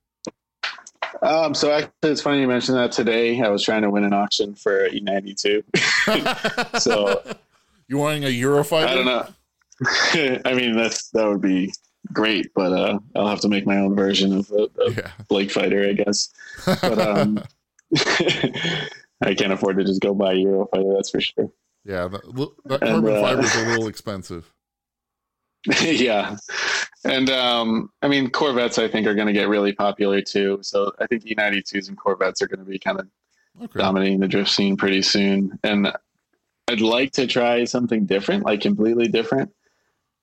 [1.21, 3.41] Um, so actually, it's funny you mentioned that today.
[3.41, 5.63] I was trying to win an auction for E92.
[6.81, 7.21] So
[7.87, 8.87] you wanting a Eurofighter?
[8.87, 9.27] I don't know.
[10.45, 11.73] I mean, that's that would be
[12.13, 15.11] great, but uh, I'll have to make my own version of a, a Yeah.
[15.27, 16.29] Blake fighter, I guess.
[16.65, 17.43] But um,
[19.21, 20.95] I can't afford to just go buy a Eurofighter.
[20.95, 21.51] That's for sure.
[21.85, 24.53] yeah, the, And, carbon uh, fiber is a little expensive.
[25.81, 26.35] yeah,
[27.03, 28.77] and um, I mean Corvettes.
[28.77, 30.59] I think are going to get really popular too.
[30.61, 33.07] So I think E92s and Corvettes are going to be kind of
[33.59, 33.79] Okay.
[33.79, 35.57] dominating the drift scene pretty soon.
[35.63, 35.91] And
[36.67, 39.51] I'd like to try something different, like completely different,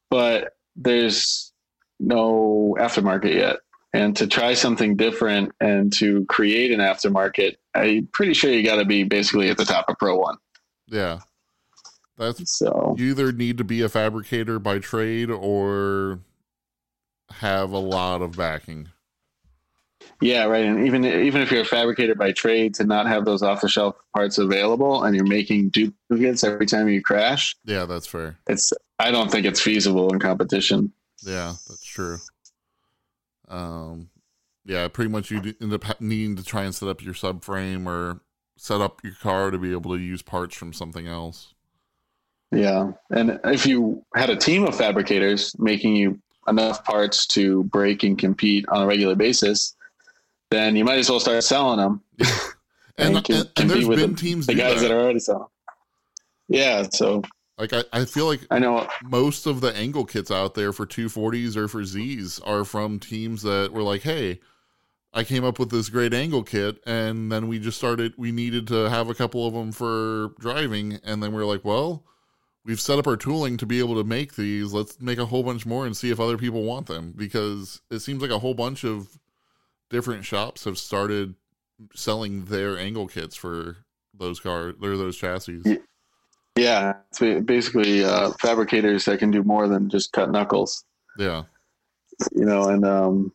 [0.09, 1.53] but there's
[1.99, 3.57] no aftermarket yet.
[3.93, 8.77] And to try something different and to create an aftermarket, I'm pretty sure you got
[8.77, 10.37] to be basically at the top of Pro One.
[10.87, 11.21] Yeah.
[12.17, 16.21] That's So you either need to be a fabricator by trade or
[17.31, 18.89] have a lot of backing.
[20.21, 20.65] yeah, right.
[20.65, 23.69] And even even if you're a fabricator by trade, to not have those off the
[23.69, 28.37] shelf parts available and you're making duplicates every time you crash, Yeah, that's fair.
[28.49, 30.93] it's I don't think it's feasible in competition.
[31.27, 32.19] Yeah, that's true.
[33.49, 34.11] Um,
[34.65, 38.21] yeah, pretty much you end up needing to try and set up your subframe or
[38.57, 41.54] set up your car to be able to use parts from something else.
[42.55, 42.93] Yeah.
[43.11, 48.19] And if you had a team of fabricators making you enough parts to break and
[48.19, 49.75] compete on a regular basis,
[50.51, 52.03] then you might as well start selling them.
[52.97, 54.87] And, And and, and there's been the- teams The guys that.
[54.89, 55.49] that are already selling.
[56.49, 56.87] Yeah.
[56.93, 57.23] So
[57.59, 58.87] like I, I feel like I know.
[59.03, 63.43] most of the angle kits out there for 240s or for Z's are from teams
[63.43, 64.39] that were like, hey,
[65.13, 68.15] I came up with this great angle kit, and then we just started.
[68.17, 71.65] We needed to have a couple of them for driving, and then we are like,
[71.65, 72.05] well,
[72.65, 74.73] we've set up our tooling to be able to make these.
[74.73, 78.01] Let's make a whole bunch more and see if other people want them because it
[78.01, 79.19] seems like a whole bunch of
[79.91, 81.35] different shops have started
[81.95, 83.77] selling their angle kits for
[84.17, 85.61] those cars or those chassis.
[86.57, 86.95] Yeah.
[87.11, 90.85] It's basically uh, fabricators that can do more than just cut knuckles.
[91.19, 91.43] Yeah.
[92.33, 93.33] You know, and um,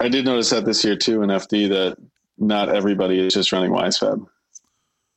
[0.00, 1.98] I did notice that this year too in FD that
[2.38, 4.26] not everybody is just running WiseFab.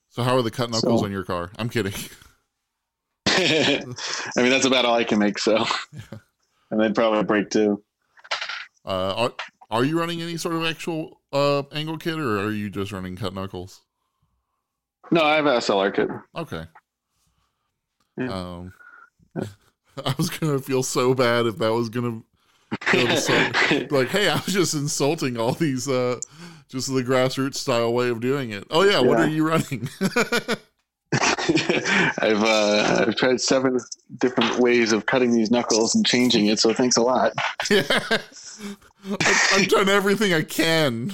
[0.09, 1.51] So how are the cut knuckles So- on your car?
[1.57, 1.93] I'm kidding.
[3.39, 5.39] I mean, that's about all I can make.
[5.39, 5.65] So,
[6.71, 7.83] and they'd probably break too.
[8.85, 9.33] Uh, are
[9.69, 13.15] are you running any sort of actual uh, angle kit, or are you just running
[13.15, 13.81] cut knuckles?
[15.11, 16.09] No, I have a SLR kit.
[16.35, 16.65] Okay.
[18.17, 18.33] Yeah.
[18.33, 18.73] Um,
[20.05, 22.21] I was gonna feel so bad if that was gonna
[22.91, 26.19] go to some, like, hey, I was just insulting all these, uh,
[26.67, 28.65] just the grassroots style way of doing it.
[28.69, 29.89] Oh yeah, what are you running?
[32.19, 33.79] I've uh, I've tried seven
[34.17, 36.59] different ways of cutting these knuckles and changing it.
[36.59, 37.33] So thanks a lot.
[37.69, 41.13] yeah, I've, I've done everything I can.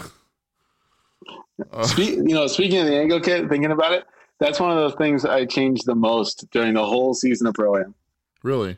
[1.72, 4.04] Uh, Spe- you know, speaking of the angle kit, thinking about it,
[4.40, 7.78] that's one of those things I changed the most during the whole season of Pro
[7.78, 7.96] Am.
[8.44, 8.78] really?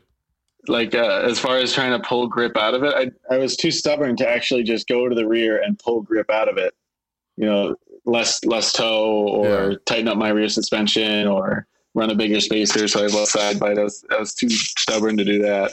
[0.68, 3.56] like uh, as far as trying to pull grip out of it, I I was
[3.56, 6.74] too stubborn to actually just go to the rear and pull grip out of it.
[7.36, 9.76] You know, less less toe or Yeah.
[9.86, 13.58] tighten up my rear suspension or run a bigger spacer so I have less side
[13.58, 13.78] bite.
[13.78, 15.72] I was, I was too stubborn to do that.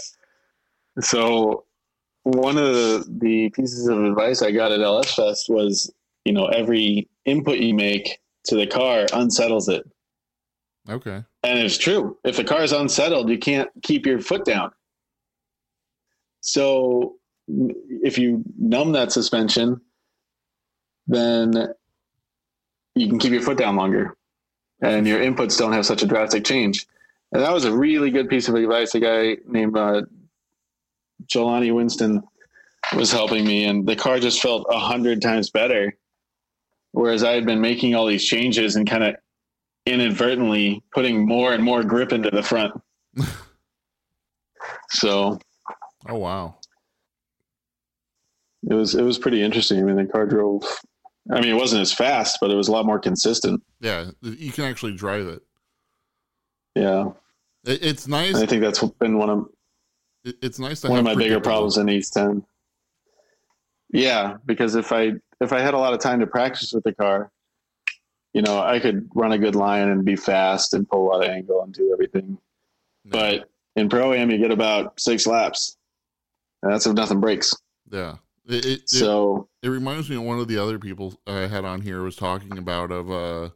[1.02, 1.66] So
[2.24, 6.46] one of the, the pieces of advice I got at LS Fest was, you know,
[6.48, 9.88] every input you make to the car unsettles it.
[10.90, 11.24] Okay.
[11.44, 12.18] And it's true.
[12.24, 14.72] If the car is unsettled, you can't keep your foot down.
[16.42, 17.16] So
[17.48, 19.82] if you numb that suspension,
[21.08, 21.54] then
[22.96, 24.16] you can keep your foot down longer
[24.82, 26.86] and your inputs don't have such a drastic change.
[27.32, 28.96] And that was a really good piece of advice.
[28.96, 30.04] A guy named uh,
[31.28, 32.22] Jelani Winston
[32.96, 35.98] was helping me, and the car just felt a hundred times better.
[36.92, 39.16] Whereas I had been making all these changes and kind of
[39.86, 42.74] inadvertently putting more and more grip into the front.
[44.92, 45.40] so
[46.08, 46.56] Oh wow.
[48.70, 49.80] it was it was pretty interesting.
[49.80, 50.64] I mean, the car drove.
[51.32, 53.62] I mean, it wasn't as fast, but it was a lot more consistent.
[53.80, 55.42] Yeah, you can actually drive it.
[56.76, 57.12] Yeah,
[57.66, 58.36] it it's nice.
[58.36, 59.48] and I think that's been one of
[60.24, 62.44] it- it's nice one of my bigger problems in East Ten.
[63.92, 66.94] Yeah, because if I if I had a lot of time to practice with the
[66.94, 67.32] car,
[68.34, 71.24] you know, I could run a good line and be fast and pull a lot
[71.24, 72.38] of angle and do everything.
[73.06, 75.78] But in pro am, you get about six laps,
[76.62, 77.54] and that's if nothing breaks.
[77.92, 78.16] yeah,
[78.48, 81.66] it, it, it So it reminds me of one of the other people I had
[81.66, 83.50] on here was talking about of uh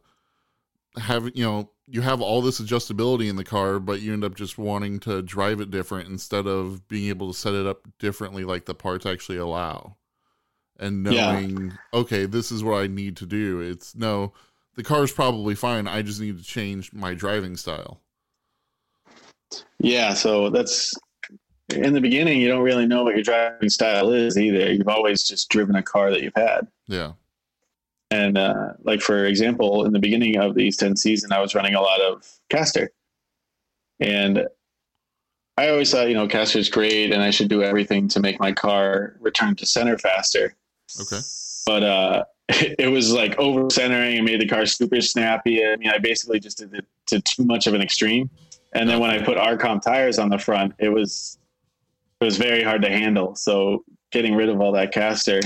[1.00, 4.34] having you know you have all this adjustability in the car but you end up
[4.34, 8.44] just wanting to drive it different instead of being able to set it up differently
[8.44, 9.96] like the parts actually allow.
[10.78, 11.26] And Yeah.
[11.26, 13.60] knowing okay this is what i need to do.
[13.60, 14.32] It's no
[14.74, 15.86] the car's probably fine.
[15.86, 18.00] I just need to change my driving style.
[19.78, 20.92] Yeah, so that's
[21.72, 22.40] in the beginning.
[22.40, 24.72] You don't really know what your driving style is either.
[24.72, 27.12] You've always just driven a car that you've had, yeah
[28.10, 31.54] and uh, like for example, in the beginning of the East Ten season, I was
[31.54, 32.90] running a lot of caster,
[34.00, 34.46] and
[35.56, 38.52] I always thought you know caster's great, and I should do everything to make my
[38.52, 40.56] car return to center faster.
[41.00, 41.20] okay
[41.66, 45.64] But uh, it was like over centering and made the car super snappy.
[45.64, 48.28] I mean, I basically just did it to too much of an extreme.
[48.72, 51.38] And then when I put Arcom tires on the front, it was
[52.20, 53.34] it was very hard to handle.
[53.34, 55.40] So getting rid of all that caster,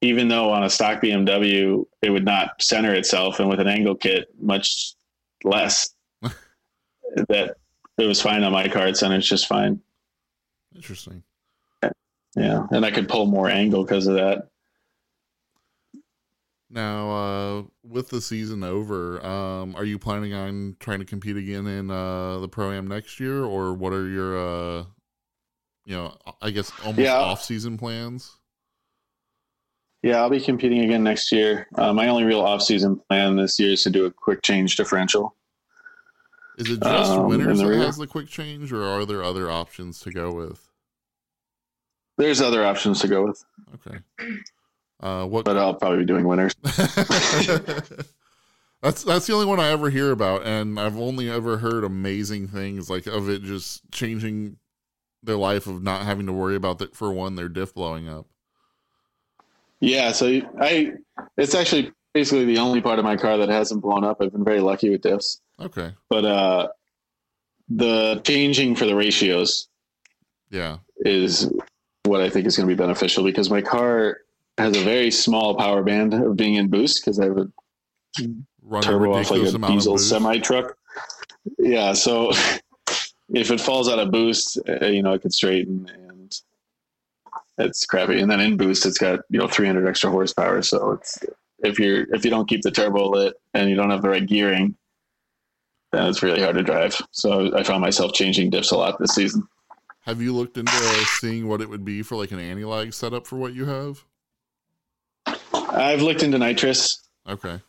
[0.00, 3.94] even though on a stock BMW it would not center itself, and with an angle
[3.94, 4.94] kit, much
[5.42, 5.90] less.
[6.22, 7.56] that
[7.98, 8.88] it was fine on my car.
[8.88, 9.80] It centers just fine.
[10.74, 11.22] interesting
[12.36, 14.48] Yeah, and I could pull more angle because of that.
[16.68, 21.68] Now, uh, with the season over, um, are you planning on trying to compete again
[21.68, 24.84] in uh, the pro am next year, or what are your, uh,
[25.84, 27.16] you know, I guess almost Yeah.
[27.16, 28.30] off-season plans?
[30.02, 31.66] Yeah, I'll be competing again next year.
[31.76, 35.34] Uh, my only real off-season plan this year is to do a quick change differential.
[36.58, 40.00] Is it just Um, Winters that has the quick change, or are there other options
[40.00, 40.68] to go with?
[42.16, 43.98] There's other options to go with, Okay.
[45.00, 45.44] Uh, what?
[45.44, 46.54] but I'll probably be doing Winters.
[48.82, 52.48] that's that's the only one I ever hear about, and I've only ever heard amazing
[52.48, 54.58] things like of it just changing
[55.24, 58.26] their life of not having to worry about that for one their diff blowing up.
[59.80, 60.92] Yeah, so I
[61.36, 64.18] it's actually basically the only part of my car that hasn't blown up.
[64.20, 65.92] I've been very lucky with diffs, Okay.
[66.08, 66.68] but uh,
[67.68, 69.68] the changing for the ratios
[70.50, 70.78] Yeah.
[70.98, 71.52] is
[72.04, 74.18] what I think is going to be beneficial because my car
[74.58, 77.48] has a very small power band of being in boost because I have a
[78.62, 80.76] Run a turbo off like a diesel semi truck.
[81.58, 82.30] Yeah, so
[83.32, 86.40] if it falls out of boost, uh, you know, it could straighten and
[87.58, 88.20] it's crappy.
[88.20, 90.62] And then in boost, it's got you know 300 extra horsepower.
[90.62, 91.18] So it's
[91.60, 94.26] if you're if you don't keep the turbo lit and you don't have the right
[94.26, 94.76] gearing,
[95.92, 97.00] then it's really hard to drive.
[97.12, 99.46] So I found myself changing diffs a lot this season.
[100.02, 100.72] Have you looked into
[101.18, 104.04] seeing what it would be for like an anti-lag setup for what you have?
[105.54, 107.60] I've looked into nitrous Okay.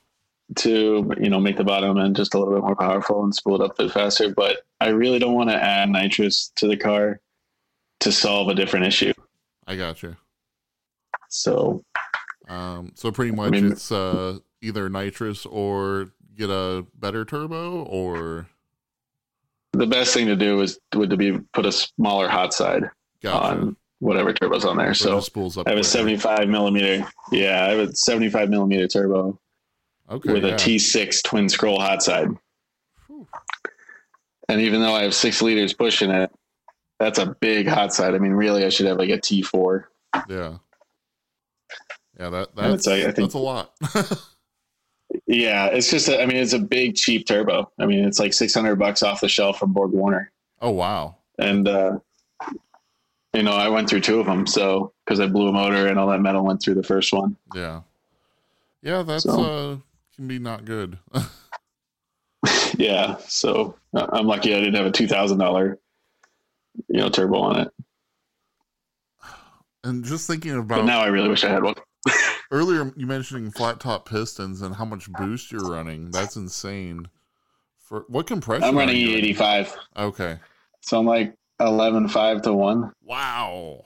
[0.57, 3.55] To you know make the bottom end just a little bit more powerful and spool
[3.61, 4.33] it up a bit faster.
[4.33, 7.19] But I really don't want to add nitrous to the car
[8.01, 9.13] to solve a different issue.
[9.67, 10.15] I got you.
[11.29, 11.83] So
[12.47, 18.47] Um, so pretty much mean- it's uh, either nitrous or get a better turbo or
[19.73, 22.83] the best thing to do is would to be put a smaller hot side
[23.21, 23.59] gotcha.
[23.61, 24.93] on whatever turbo's on there.
[24.93, 25.67] So So spools up.
[25.67, 27.05] I have a 75 millimeter.
[27.31, 29.39] Yeah, I have a 75 millimeter turbo
[30.09, 30.33] Okay.
[30.33, 30.51] with yeah.
[30.51, 32.29] a T6 twin scroll hot side.
[33.07, 33.27] Whew.
[34.49, 36.31] And even though I have six liters pushing it,
[36.99, 38.13] that's a big hot side.
[38.13, 39.85] I mean, really, I should have like a T4.
[40.29, 40.57] Yeah.
[42.19, 43.71] Yeah, that that's like, I think- that's a lot.
[45.27, 47.71] Yeah, it's just, a, I mean, it's a big cheap turbo.
[47.79, 50.31] I mean, it's like 600 bucks off the shelf from Borg Warner.
[50.61, 51.15] oh wow.
[51.39, 51.99] And, uh,
[53.33, 54.45] you know, I went through two of them.
[54.45, 57.35] So, because I blew a motor and all that metal went through the first one.
[57.55, 57.81] Yeah.
[58.81, 59.77] Yeah, that's So- uh
[60.15, 60.97] can be not good.
[62.77, 63.17] yeah.
[63.27, 65.75] So uh, I'm lucky I didn't have a $2,000,
[66.87, 67.71] you know, turbo on it.
[69.83, 71.75] and just thinking But about now I really wish I had one.
[72.51, 76.11] earlier you mentioning flat top pistons and how much boost you're running.
[76.11, 77.07] That's insane.
[77.79, 78.63] For what compression?
[78.63, 79.75] I'm running E85.
[79.97, 80.39] Okay.
[80.81, 82.91] So I'm like 11, 5 to 1.
[83.03, 83.81] Wow.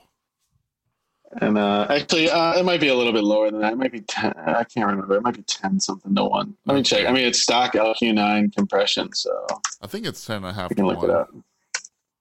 [1.40, 3.74] And uh, actually, uh, it might be a little bit lower than that.
[3.74, 4.34] It might be 10.
[4.36, 5.16] I can't remember.
[5.16, 6.56] It might be 10 something to 1.
[6.66, 7.06] Let me check.
[7.06, 9.12] I mean, it's stock LQ9 compression.
[9.12, 9.46] So
[9.80, 11.28] I think it's ten and a half I can to look it up.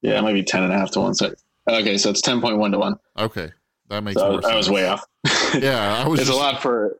[0.01, 1.15] Yeah, it might be 10 and a half to 1.
[1.15, 1.33] So,
[1.67, 2.95] okay, so it's 10.1 to 1.
[3.17, 3.51] Okay.
[3.89, 4.53] That makes So I more was, sense.
[4.53, 5.03] I was way off.
[5.59, 6.95] Yeah, I was it's just, a lot for.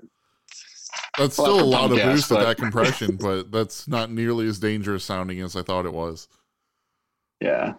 [1.20, 4.48] that's lot still a lot of gas, boost at that compression, but that's not nearly
[4.48, 6.28] as dangerous sounding as I thought it was.
[7.40, 7.74] Yeah.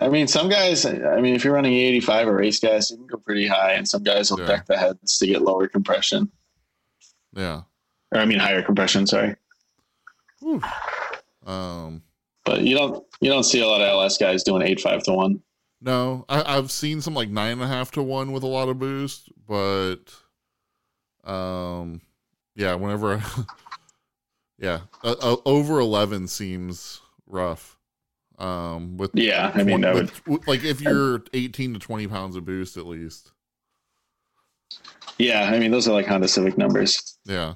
[0.00, 3.06] I mean, some guys, I mean, if you're running E85 or race gas, you can
[3.06, 4.46] go pretty high, and some guys will Yeah.
[4.46, 6.30] deck the heads to get lower compression.
[7.32, 7.62] Yeah.
[8.12, 9.36] Or, I mean, higher compression, sorry.
[10.40, 10.62] Whew.
[11.46, 12.02] Um
[12.44, 15.42] But you don't you don't see a lot of LS guys doing 8.5 to 1.
[15.80, 18.68] No, I, I've seen some like nine and a half to one with a lot
[18.68, 19.98] of boost, but
[21.24, 22.00] um,
[22.56, 23.22] yeah, whenever, I,
[24.58, 27.77] yeah, uh, uh, over eleven seems rough.
[28.38, 29.94] Um, with Yeah, I mean, would.
[29.94, 33.32] with- with- like if you're eighteen to twenty pounds of boost at least.
[35.18, 37.18] Yeah, I mean, those are like Honda Civic numbers.
[37.24, 37.54] Yeah.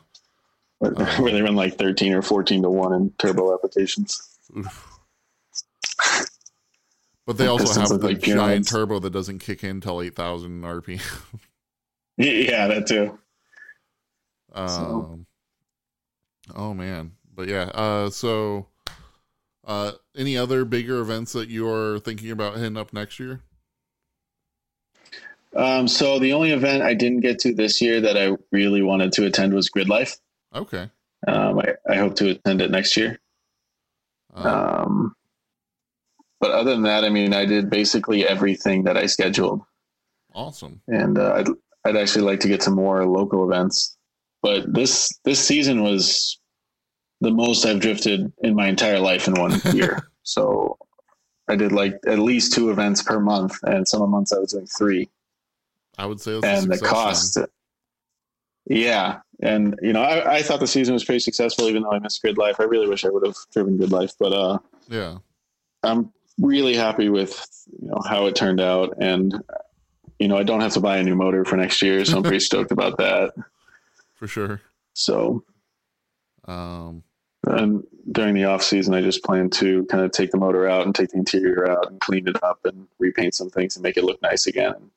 [0.78, 1.22] where, Uh-huh.
[1.22, 4.20] where they run like 13 or 14 to 1 in turbo applications.
[4.56, 4.88] Oof.
[7.24, 10.62] But they also have the like giant turbo that doesn't kick in till eight thousand
[10.62, 11.00] RPM.
[12.18, 13.18] Yeah, that too.
[14.52, 15.26] Um,
[16.54, 17.70] oh man, but yeah.
[17.72, 18.66] Uh, so,
[19.66, 23.40] uh, any other bigger events that you are thinking about hitting up next year?
[25.54, 29.12] Um, so the only event I didn't get to this year that I really wanted
[29.12, 30.16] to attend was Grid Life.
[30.54, 30.88] Okay.
[31.28, 33.20] Um, I, I hope to attend it next year.
[34.34, 35.14] Uh, Um,
[36.40, 39.60] but other than that, I mean, I did basically everything that I scheduled,
[40.34, 40.80] awesome.
[40.88, 41.48] and uh, I'd
[41.84, 43.96] I'd actually like to get to more local events.
[44.42, 46.40] But this this season was
[47.22, 50.08] the most I've drifted in my entire life in one year.
[50.22, 50.76] so
[51.48, 54.38] I did like at least two events per month, and some of the months I
[54.38, 55.08] was doing three.
[55.98, 57.38] I would say and the cost.
[58.66, 61.98] Yeah, and you know, I, I thought the season was pretty successful, even though I
[61.98, 62.56] missed Grid Life.
[62.60, 64.58] I really wish I would have driven Grid Life, but uh.
[64.88, 65.18] Yeah.
[65.84, 67.44] I'm really happy with
[67.80, 69.34] you know how it turned out, and
[70.20, 72.22] you know, I don't have to buy a new motor for next year, so I'm
[72.22, 73.32] pretty stoked about that.
[74.14, 74.60] For sure.
[74.94, 75.44] So,
[76.46, 77.02] Um,
[77.44, 80.86] and during the off season, I just plan to kind of take the motor out
[80.86, 83.96] and take the interior out and clean it up and repaint some things and make
[83.96, 84.90] it look nice again and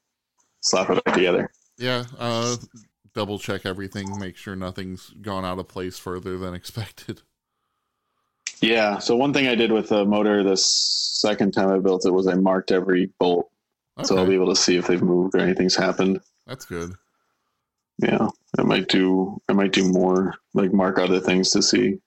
[0.62, 1.52] slap it back together.
[1.78, 2.06] yeah.
[2.18, 2.56] Uh,
[3.14, 7.22] double check everything, make sure nothing's gone out of place further than expected.
[8.62, 9.00] Yeah.
[9.00, 12.28] So one thing I did with the motor the second time I built it was
[12.28, 13.50] I marked every bolt,
[14.04, 16.22] so I'll be able to see if they've moved or anything's happened.
[16.46, 16.94] that's good.
[17.98, 18.28] Yeah,
[18.58, 19.42] I might do.
[19.48, 22.00] I might do more, like mark other things to see,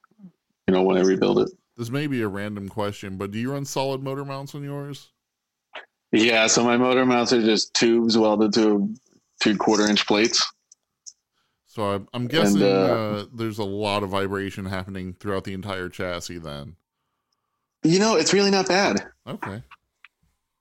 [0.69, 1.51] you know, when I rebuild it.
[1.79, 5.09] This may be a random question, but do you run solid motor mounts on yours?
[6.13, 6.47] Yeah.
[6.47, 8.95] So my motor mounts are just tubes welded to
[9.43, 10.47] two quarter inch plates.
[11.67, 15.89] So I'm, I'm guessing uh, uh, there's a lot of vibration happening throughout the entire
[15.89, 16.39] chassis.
[16.39, 16.77] Then,
[17.83, 19.07] You know, it's really not bad.
[19.27, 19.63] okay,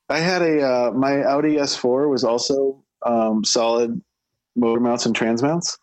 [0.09, 3.99] I had a uh, my Audi S4 was also um, solid
[4.55, 5.79] motor mounts and trans mounts,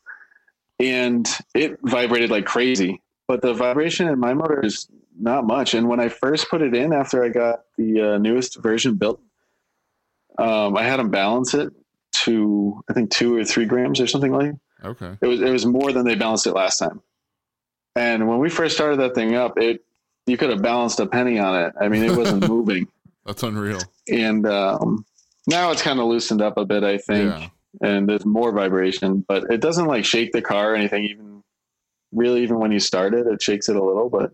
[0.79, 3.01] and it vibrated like crazy.
[3.27, 5.75] But the vibration in my motor is not much.
[5.75, 9.21] And when I first put it in, after I got the uh, newest version built,
[10.39, 11.73] um, I had them balance it
[12.25, 14.53] to I think two or three grams or something like.
[14.85, 17.01] okay, It was it was more than they balanced it last time.
[17.97, 19.85] And when we first started that thing up, it
[20.27, 21.73] you could have balanced a penny on it.
[21.81, 22.89] I mean, it wasn't moving
[23.25, 23.81] that's unreal.
[24.09, 25.05] and um,
[25.47, 27.49] now it's kind of loosened up a bit, I think, Yeah,
[27.89, 31.05] and there's more vibration, but it doesn't like shake the car or anything.
[31.05, 31.34] Even
[32.15, 34.33] really, even when you start it, it shakes it a little, but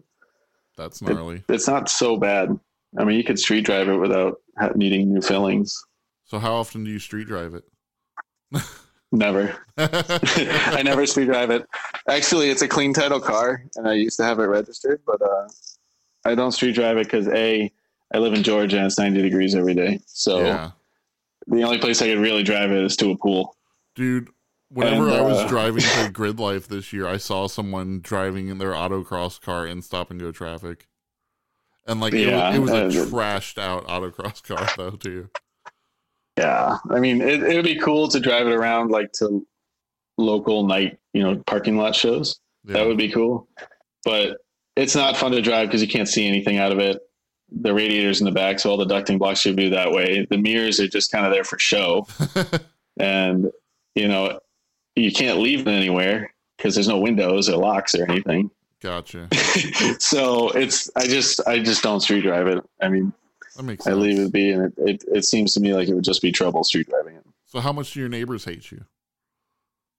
[0.76, 1.42] that's gnarly.
[1.48, 2.58] it's not so bad.
[2.98, 4.40] I mean, you could street drive it without
[4.74, 5.80] needing new fillings.
[6.24, 7.64] So how often do you street drive it?
[9.12, 9.56] Never.
[9.76, 11.66] I never street drive it.
[12.08, 15.48] Actually, it's a clean title car, and I used to have it registered, but uh,
[16.24, 17.72] I don't street drive it because a
[18.14, 20.00] I live in Georgia and it's 90 degrees every day.
[20.06, 20.70] So yeah,
[21.48, 23.56] the only place I could really drive it is to a pool.
[23.96, 24.28] dude.
[24.72, 28.48] Whenever And, I was uh, driving to Grid Life this year, I saw someone driving
[28.48, 30.86] in their autocross car in stop and go traffic,
[31.86, 35.28] and like it, was, it was a uh, trashed out autocross car though too.
[36.36, 36.78] Yeah.
[36.90, 39.46] I mean, it, it would be cool to drive it around like to
[40.16, 42.40] local night, you know, parking lot shows.
[42.64, 42.74] Yeah.
[42.74, 43.48] That would be cool.
[44.04, 44.38] But
[44.76, 47.02] it's not fun to drive because you can't see anything out of it.
[47.52, 50.26] The radiators in the back, so all the ducting blocks should be that way.
[50.30, 52.06] The mirrors are just kind of there for show.
[53.00, 53.50] and,
[53.96, 54.38] you know,
[54.96, 58.50] you can't leave them anywhere because there's no windows or locks or anything.
[58.82, 59.28] gotcha.
[59.98, 62.62] so it's, I just, I just don't street drive it.
[62.82, 63.12] I mean,
[63.56, 65.94] That makes I leave it be, and it, it, it seems to me like it
[65.94, 67.24] would just be trouble street driving it.
[67.46, 68.84] So how much do your neighbors hate you?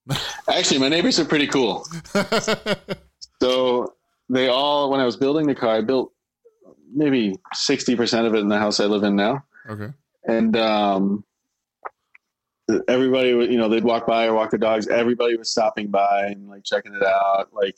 [0.50, 1.86] Actually, my neighbors are pretty cool.
[3.42, 3.96] So
[4.30, 6.12] they all, when I was building the car, I built
[6.94, 9.44] maybe 60% of it in the house I live in now.
[9.68, 9.88] okay.
[10.26, 11.24] And, um,
[12.88, 14.88] everybody would, you know, they'd walk by or walk the dogs.
[14.88, 17.50] Everybody was stopping by and like checking it out.
[17.54, 17.76] Like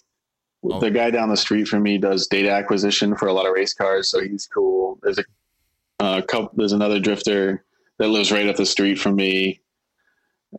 [0.66, 0.80] Oh.
[0.80, 3.74] the guy down the street from me does data acquisition for a lot of race
[3.74, 4.10] cars.
[4.10, 4.98] So he's cool.
[5.04, 5.24] There's a,
[6.00, 7.66] uh, couple, there's another drifter
[7.98, 9.60] that lives right up the street from me.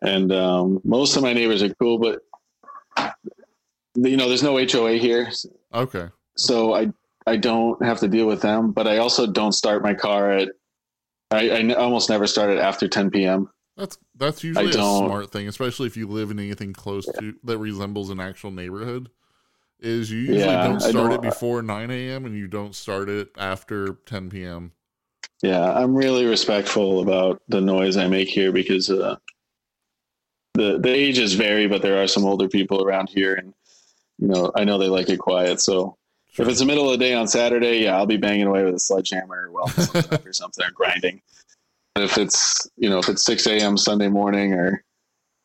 [0.02, 2.20] And, um, most of my neighbors are cool, but
[3.94, 5.30] you know, there's no HOA here
[5.72, 6.08] Okay.
[6.36, 6.92] so I
[7.26, 10.50] I don't have to deal with them, but I also don't start my car at.
[11.30, 13.48] I almost never start it after 10 p.m.
[13.76, 17.58] That's that's usually a smart thing, especially if you live in anything close to that
[17.58, 19.10] resembles an actual neighborhood.
[19.80, 22.24] Is you usually Yeah, don't start it don't- before nine a.m.
[22.24, 24.72] and you don't start it after ten p.m.
[25.42, 29.16] Yeah, I'm really respectful about the noise I make here because uh,
[30.54, 33.52] the the ages vary, but there are some older people around here, and
[34.18, 35.60] you know I know they like it quiet.
[35.60, 35.96] So
[36.38, 38.74] if it's the middle of the day on Saturday, yeah, I'll be banging away with
[38.76, 41.20] a sledgehammer something or something or grinding.
[41.96, 43.76] And if it's you know if it's 6 a.m.
[43.76, 44.82] Sunday morning or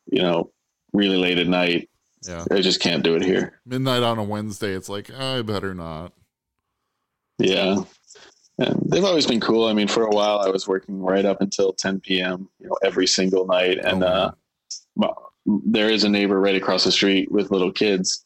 [0.08, 0.52] you know
[0.94, 1.90] really late at night,
[2.28, 3.62] yeah, I just can't do it here.
[3.66, 6.14] midnight on a Wednesday, it's like I better not.
[7.38, 7.78] Yeah.
[8.58, 9.68] And they've always been cool.
[9.68, 12.76] I mean, for a while I was working right up until 10 p.m., you know,
[12.84, 13.78] every single night.
[13.78, 14.32] And Oh, uh,
[14.96, 18.26] well, there is a neighbor right across the street with little kids.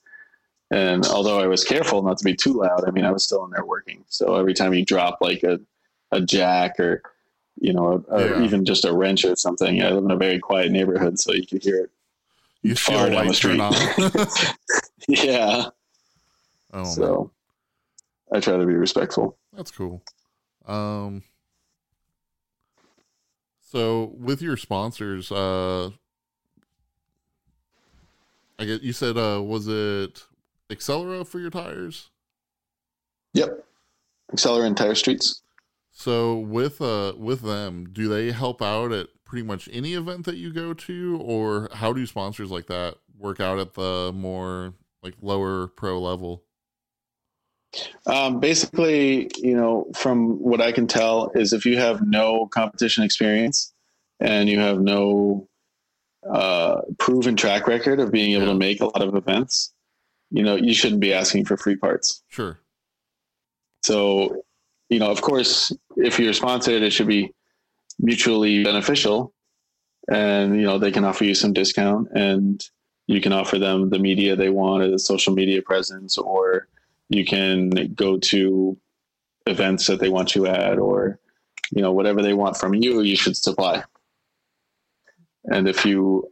[0.71, 3.45] And although I was careful not to be too loud, I mean, I was still
[3.45, 4.03] in there working.
[4.07, 5.59] So every time you drop like a,
[6.11, 7.03] a jack or,
[7.59, 8.43] you know, or Yeah.
[8.43, 11.45] even just a wrench or something, I live in a very quiet neighborhood, so you
[11.45, 11.91] could hear it.
[12.61, 13.59] You Far down the street.
[15.07, 15.65] yeah.
[16.73, 16.85] oh, man.
[16.85, 17.31] so
[18.31, 19.37] I try to be respectful.
[19.51, 20.01] That's cool.
[20.65, 21.23] Um
[23.61, 25.89] so with your sponsors, uh
[28.59, 30.23] I get you said uh was it
[30.69, 32.09] Accelera for your tires?
[33.33, 33.65] Yep.
[34.31, 35.41] Accelerant Tire Streets.
[35.95, 40.37] So with uh with them, do they help out at pretty much any event that
[40.37, 44.73] you go to or how do sponsors like that work out at the more
[45.03, 46.43] like lower pro level?
[48.05, 53.03] Um, basically, you know, from what I can tell, is if you have no competition
[53.03, 53.73] experience
[54.19, 55.47] and you have no
[56.31, 58.51] uh, proven track record of being able Yeah.
[58.53, 59.73] to make a lot of events,
[60.29, 62.21] you know, you shouldn't be asking for free parts.
[62.29, 62.59] Sure.
[63.83, 64.43] So,
[64.89, 67.33] you know, of course, if you're sponsored, it should be
[67.99, 69.33] mutually beneficial,
[70.09, 72.63] and you know they can offer you some discount, and
[73.07, 76.67] you can offer them the media they want, or the social media presence, or
[77.09, 78.77] you can go to
[79.47, 81.19] events that they want you at, or
[81.71, 83.83] you know whatever they want from you, you should supply.
[85.45, 86.31] And if you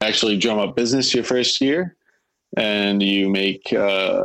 [0.00, 1.96] actually drum up business your first year,
[2.56, 4.24] and you make uh,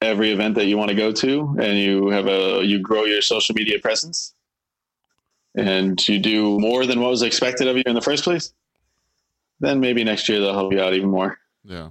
[0.00, 3.20] every event that you want to go to and you have a you grow your
[3.22, 4.34] social media presence
[5.56, 8.52] and you do more than what was expected of you in the first place
[9.60, 11.90] then maybe next year they'll help you out even more Yeah.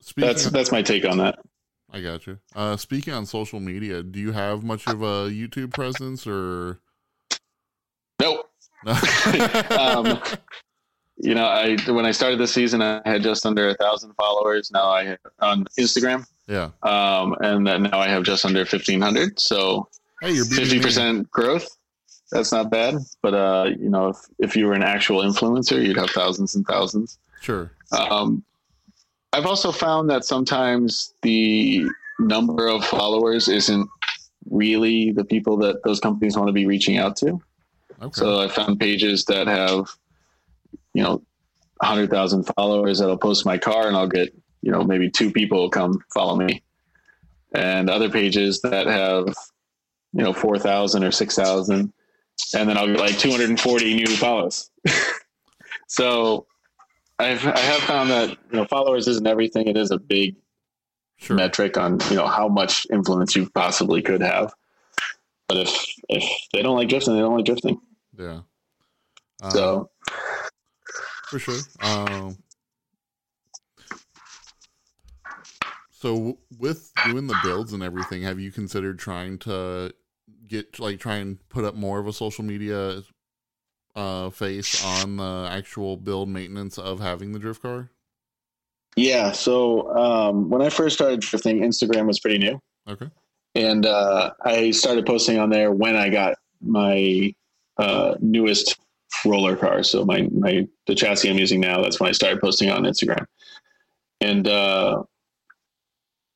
[0.00, 1.38] Speaking that's of- that's my take on that
[1.92, 2.40] I got you.
[2.56, 6.80] Uh, speaking on social media, do you have much of a YouTube presence or?
[8.20, 8.50] nope
[9.78, 10.20] Um,
[11.16, 14.70] you know i when i started the season i had just under a thousand followers
[14.72, 16.70] now i have on instagram yeah.
[16.82, 19.88] um, and then now i have just under 1500 so
[20.22, 20.82] Hey, you're fifty me.
[20.82, 21.68] percent growth.
[22.32, 25.98] That's not bad, but uh, you know, if if you were an actual influencer, you'd
[25.98, 27.18] have thousands and thousands.
[27.42, 27.70] Sure.
[27.92, 28.42] Um,
[29.34, 31.84] I've also found that sometimes the
[32.18, 33.86] number of followers isn't
[34.48, 37.38] really the people that those companies want to be reaching out to.
[38.00, 38.12] Okay.
[38.12, 39.90] So I found pages that have,
[40.94, 41.20] you know,
[41.82, 44.34] hundred thousand followers that'll post my car, and I'll get,
[44.64, 46.62] you know, maybe two people come follow me,
[47.54, 49.34] and other pages that have
[50.14, 51.92] you know, 4,000 or 6,000.
[52.54, 54.70] And then I'll get like 240 new follows.
[55.88, 56.46] so
[57.18, 59.66] I've, I have found that, you know, followers isn't everything.
[59.66, 60.36] It is a big
[61.16, 61.36] Sure.
[61.36, 64.52] metric on, you know, how much influence you possibly could have.
[65.48, 67.80] But if, if they don't like drifting, they don't like drifting.
[68.18, 68.40] Yeah.
[69.42, 69.90] Um, So
[71.28, 71.58] for sure.
[71.82, 72.36] Um,
[76.04, 79.94] so with doing the builds and everything, have you considered trying to
[80.46, 83.02] get like try and put up more of a social media
[83.96, 87.90] uh face on the actual build maintenance of having the drift car?
[88.96, 89.32] Yeah.
[89.32, 93.08] So um, when I first started drifting, Instagram was pretty new, Okay.
[93.54, 97.34] and uh, I started posting on there when I got my
[97.78, 98.76] uh, newest
[99.24, 99.82] roller car.
[99.82, 101.80] So my my the chassis I'm using now.
[101.80, 103.24] That's when I started posting on Instagram,
[104.20, 105.02] and uh,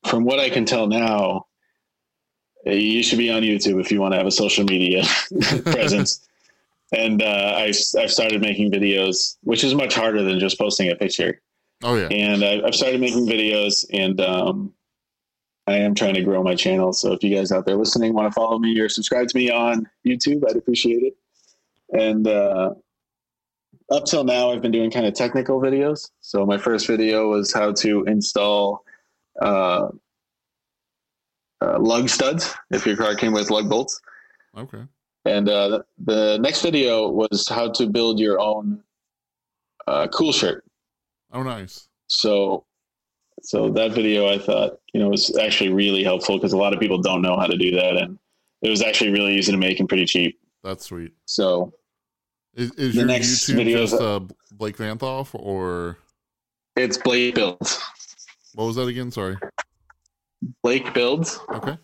[0.07, 1.46] from what I can tell now,
[2.64, 5.05] you should be on YouTube if you want to have a social media
[5.64, 6.26] presence.
[6.92, 10.96] And uh, I, I've started making videos, which is much harder than just posting a
[10.96, 11.40] picture
[11.82, 12.09] Oh yeah.
[12.09, 14.72] and I, I've started making videos, and um,
[15.66, 16.92] I am trying to grow my channel.
[16.92, 19.51] So if you guys out there listening want to follow me or subscribe to me
[19.51, 21.16] on YouTube, I'd appreciate it.
[21.92, 22.74] And uh,
[23.90, 26.11] up till now, I've been doing kind of technical videos.
[26.20, 28.84] So my first video was how to install
[29.41, 29.89] uh,
[31.61, 34.01] uh, lug studs if your car came with lug bolts.
[34.57, 34.82] Okay.
[35.24, 38.82] And uh, the next video was how to build your own
[39.86, 40.64] uh, cool shirt.
[41.32, 41.89] Oh nice.
[42.07, 42.64] So,
[43.43, 46.80] so that video I thought you know was actually really helpful because a lot of
[46.80, 48.18] people don't know how to do that, and
[48.62, 50.39] it was actually really easy to make and pretty cheap.
[50.64, 51.12] That's sweet.
[51.26, 51.74] So
[52.55, 54.20] Is, is The your next YouTube video is- just uh,
[54.53, 55.99] Blake Vanthoff or
[56.76, 57.80] it's Blake Builds.
[58.59, 59.12] What was that again?
[59.12, 59.36] Sorry.
[60.64, 61.38] Blake Builds.
[61.48, 61.78] Okay.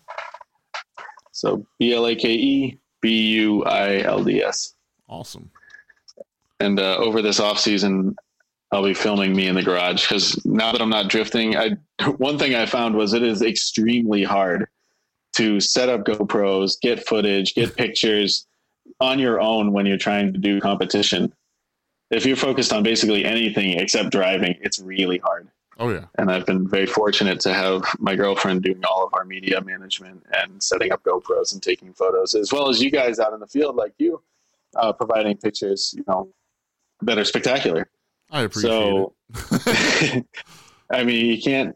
[1.31, 4.73] So B L A K E B U I L D S.
[5.07, 5.49] Awesome.
[6.59, 8.17] And uh, over this off season,
[8.73, 11.77] I'll be filming me in the garage because now that I'm not drifting, I
[12.17, 14.67] one thing I found was it is extremely hard
[15.37, 18.47] to set up GoPros, get footage, get pictures
[18.99, 21.31] on your own when you're trying to do competition.
[22.11, 25.47] If you're focused on basically anything except driving, it's really hard.
[25.77, 26.05] Oh yeah.
[26.17, 30.25] And I've been very fortunate to have my girlfriend doing all of our media management
[30.33, 33.47] and setting up GoPros and taking photos, as well as you guys out in the
[33.47, 34.21] field like you,
[34.77, 36.29] uh, providing pictures, you know,
[37.01, 37.89] that are spectacular.
[38.31, 40.25] I appreciate So, it.
[40.91, 41.75] I mean, you can't.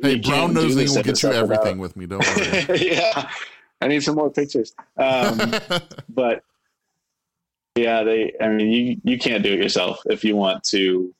[0.00, 2.06] Hey, you brown nosing will get you stuff without- everything with me.
[2.06, 2.78] Don't worry.
[2.92, 3.30] yeah,
[3.82, 4.74] I need some more pictures.
[4.96, 5.38] Um,
[6.08, 6.42] but
[7.76, 8.32] yeah, they.
[8.40, 11.14] I mean, you you can't do it yourself if you want to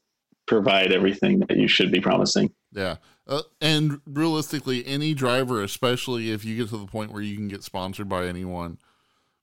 [0.49, 2.51] provide everything that you should be promising.
[2.73, 2.97] yeah.
[3.27, 7.47] Uh, and realistically, any driver, especially if you get to the point where you can
[7.47, 8.79] get sponsored by anyone,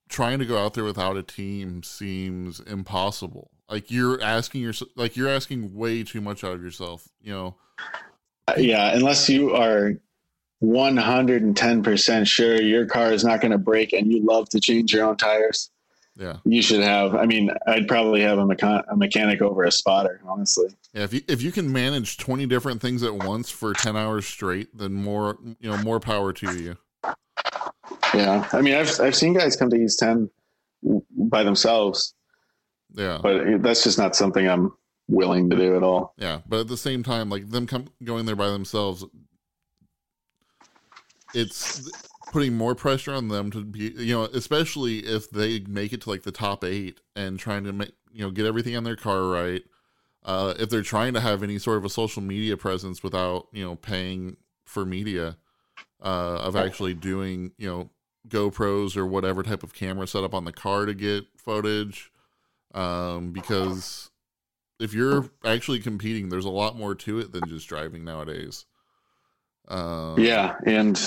[0.09, 3.51] trying to go out there without a team seems impossible.
[3.69, 7.07] Like you're asking yourself, like you're asking way too much out of yourself.
[7.21, 7.55] You know.
[8.47, 9.93] Uh, yeah, unless you are
[10.63, 15.05] 110% sure your car is not going to break and you love to change your
[15.05, 15.69] own tires,
[16.17, 16.37] Yeah.
[16.45, 17.15] you should have.
[17.15, 20.69] I mean, I'd probably have a, mechan- a mechanic over a spotter, honestly.
[20.95, 24.25] Yeah, if you if you can manage twenty different things at once for ten hours
[24.25, 26.77] straight, then more you know more power to you.
[28.13, 28.47] Yeah.
[28.53, 30.29] I mean, I've, I've seen guys come to East 10
[31.17, 32.13] by themselves,
[32.93, 34.71] Yeah, but that's just not something I'm
[35.09, 36.13] willing to do at all.
[36.17, 39.03] yeah, but at the same time, like them come going there by themselves,
[41.33, 41.91] it's
[42.31, 46.09] putting more pressure on them to be you know especially if they make it to
[46.09, 49.23] like the top eight and trying to make you know get everything on their car
[49.27, 49.63] right.
[50.25, 53.63] Uh, if they're trying to have any sort of a social media presence without you
[53.63, 55.37] know paying for media
[56.03, 57.89] uh, of actually doing you know
[58.27, 62.11] GoPros or whatever type of camera set up on the car to get footage.
[62.73, 64.09] Um, because
[64.79, 68.65] if you're actually competing, there's a lot more to it than just driving nowadays.
[69.67, 70.55] Um, Yeah.
[70.65, 70.99] And,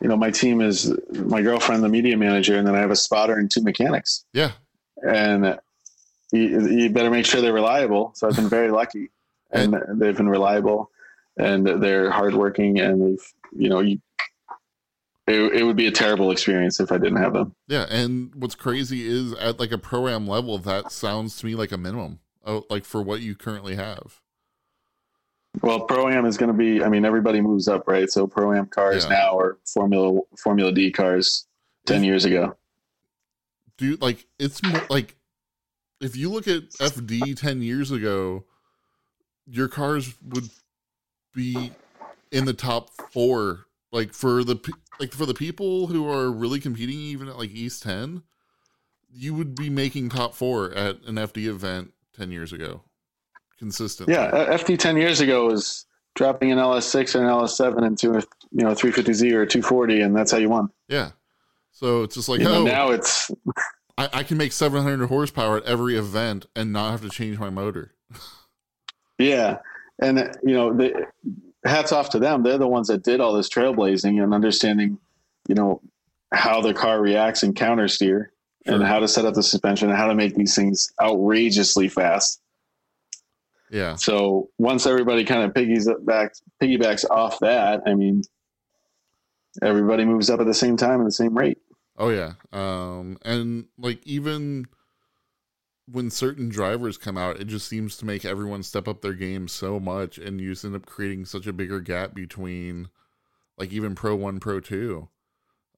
[0.00, 2.96] you know, my team is my girlfriend, the media manager, and then I have a
[2.96, 4.24] spotter and two mechanics.
[4.32, 4.52] yeah,
[5.02, 5.58] and
[6.32, 8.12] you, you better make sure they're reliable.
[8.14, 9.10] So I've been very lucky,
[9.50, 10.90] and they've been reliable,
[11.38, 14.00] and they're hardworking, and they've you know you.
[15.28, 17.52] It, it would be a terrible experience if I didn't have them.
[17.66, 17.86] yeah.
[17.90, 21.72] And what's crazy is at like a pro am level, that sounds to me like
[21.72, 24.20] a minimum, oh, like for what you currently have.
[25.62, 26.80] Well, pro am is going to be.
[26.80, 28.08] I mean, everybody moves up, right?
[28.08, 29.10] So pro am cars Yeah.
[29.10, 31.46] now are Formula Formula D cars
[31.86, 32.56] ten years ago.
[33.78, 35.16] Dude, like it's more like
[36.00, 38.44] if you look at FD ten years ago,
[39.46, 40.48] your cars would
[41.34, 41.72] be
[42.32, 44.56] in the top four like for the
[45.00, 48.22] like for the people who are really competing even at like East 10,
[49.10, 52.82] you would be making top 4 at an FD event 10 years ago.
[53.58, 54.12] Consistently.
[54.12, 58.20] Yeah, uh, FD ten years ago was dropping an LS6 and an LS7 into a
[58.52, 60.68] you know 350Z or a 240, and that's how you won.
[60.88, 61.12] Yeah.
[61.72, 63.30] So it's just like, You know, oh, now it's
[63.98, 67.50] I, I can make 700 horsepower at every event and not have to change my
[67.50, 67.92] motor.
[69.18, 69.58] yeah,
[70.00, 71.06] and you know, the,
[71.64, 72.42] hats off to them.
[72.42, 74.98] They're the ones that did all this trailblazing and understanding,
[75.48, 75.80] you know,
[76.32, 78.32] how the car reacts and counter steer,
[78.66, 82.40] and how to set up the suspension and how to make these things outrageously fast.
[83.70, 83.94] Yeah.
[83.94, 88.22] So once everybody kind of piggybacks piggybacks off that, I mean,
[89.62, 91.58] everybody moves up at the same time at the same rate.
[91.98, 92.32] Oh yeah.
[92.52, 94.66] Um and like even
[95.90, 99.46] when certain drivers come out, it just seems to make everyone step up their game
[99.48, 102.88] so much and you end up creating such a bigger gap between
[103.56, 105.08] like even Pro 1 Pro 2.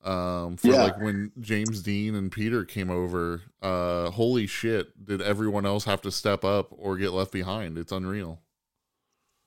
[0.04, 0.82] Um for Yeah.
[0.84, 6.00] like when James Deane and Peter came over, uh holy shit, did everyone else have
[6.02, 7.76] to step up or get left behind?
[7.78, 8.40] It's unreal.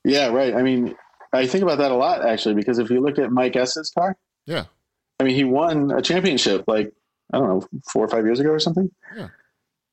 [0.04, 0.54] Yeah, right.
[0.54, 0.94] I mean,
[1.32, 4.16] I think about that a lot actually because if you look at Mike Essa's car,
[4.46, 4.64] Yeah.
[5.22, 6.92] I mean, he won a championship like
[7.32, 8.90] I don't know four or five years ago or something.
[9.16, 9.28] Yeah.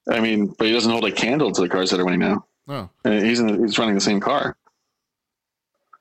[0.10, 2.46] I mean, but he doesn't hold a candle to the cars that are winning now.
[2.66, 2.90] No.
[3.06, 4.58] And he's in, he's running the same car.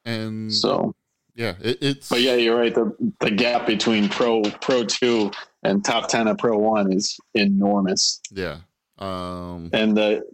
[0.07, 0.95] And So,
[1.35, 2.75] yeah, it, it's but yeah, you're right.
[2.75, 5.31] The the gap between pro pro two
[5.63, 8.23] and top ten of pro one is enormous.
[8.31, 8.61] yeah.
[8.99, 10.25] Um and the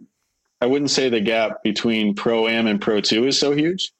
[0.61, 3.91] I wouldn't say the gap between pro am and pro two is so huge.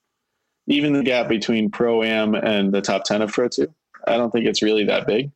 [0.67, 3.73] Even the gap between pro am and the top ten of pro two,
[4.07, 5.31] I don't think it's really that big.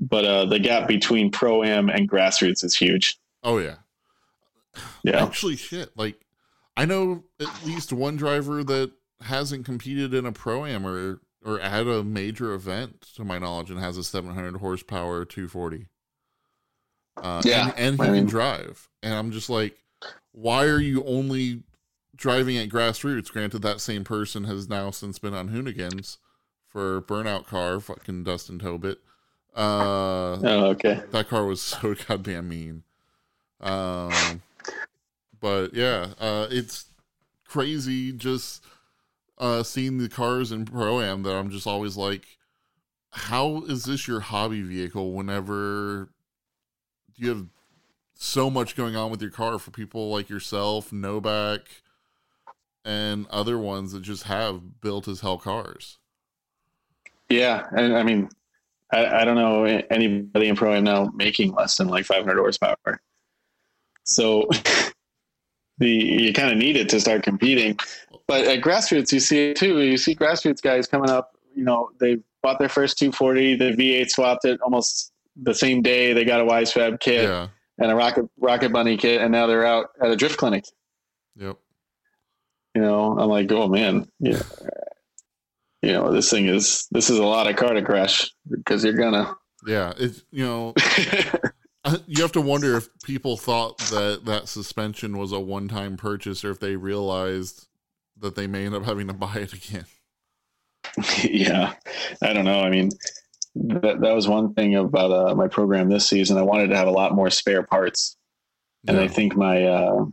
[0.00, 3.18] But uh, the gap between pro am and grassroots is huge.
[3.42, 3.76] oh yeah.
[5.02, 5.90] Yeah, Actually, shit.
[5.96, 6.20] Like,
[6.76, 11.60] I know at least one driver that hasn't competed in a pro am or or
[11.60, 15.86] at a major event, to my knowledge, and has a 700 horsepower 240.
[17.16, 18.88] Uh, Yeah, and, and he I can drive.
[19.02, 19.78] And I'm just like,
[20.32, 21.62] why are you only
[22.14, 23.30] driving at grassroots?
[23.30, 26.18] Granted, that same person has now since been on Hoonigans
[26.78, 28.98] for Burnout Car, fucking Dustin Tobit.
[29.56, 31.02] Uh, Oh, okay.
[31.10, 32.84] that car was so goddamn mean.
[33.60, 34.42] Um,
[35.40, 36.84] but yeah, uh, it's
[37.44, 38.64] crazy just
[39.38, 42.38] uh, seeing the cars in pro am that I'm just always like,
[43.10, 45.14] how is this your hobby vehicle?
[45.14, 46.10] Whenever
[47.16, 47.46] you have
[48.14, 51.62] so much going on with your car for people like yourself, Novak,
[52.84, 55.98] and other ones that just have built as hell cars.
[57.28, 58.28] Yeah, and I mean,
[58.92, 63.00] I, I don't know anybody in pro am now making less than like 500 horsepower.
[64.04, 64.48] So
[65.78, 67.78] the you kind of need it to start competing.
[68.26, 69.80] But at grassroots, you see it too.
[69.80, 71.32] You see grassroots guys coming up.
[71.54, 73.56] You know, they bought their first 240.
[73.56, 76.12] The V8 swapped it almost the same day.
[76.12, 77.48] They got a Wisefab kit Yeah.
[77.78, 80.64] and a Rocket Rocket Bunny kit, and now they're out at a drift clinic.
[81.36, 81.56] Yep.
[82.74, 84.42] You know, I'm like, oh man, yeah.
[85.82, 88.94] You know, this thing is this is a lot of car to crash because you're
[88.94, 89.34] gonna.
[89.66, 89.92] Yeah.
[89.96, 90.74] It's you know.
[91.84, 96.44] Uh, you have to wonder if people thought that that suspension was a one-time purchase
[96.44, 97.68] or if they realized
[98.18, 99.86] that they may end up having to buy it again
[101.24, 101.74] yeah,
[102.22, 102.60] I don't know.
[102.60, 102.90] I mean,
[103.54, 106.38] that that was one thing about uh, my program this season.
[106.38, 108.16] I wanted to have a lot more spare parts,
[108.86, 110.06] and I think my uh,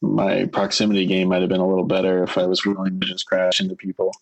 [0.00, 3.26] my proximity game might have been a little better if I was willing to just
[3.26, 4.12] crash into people.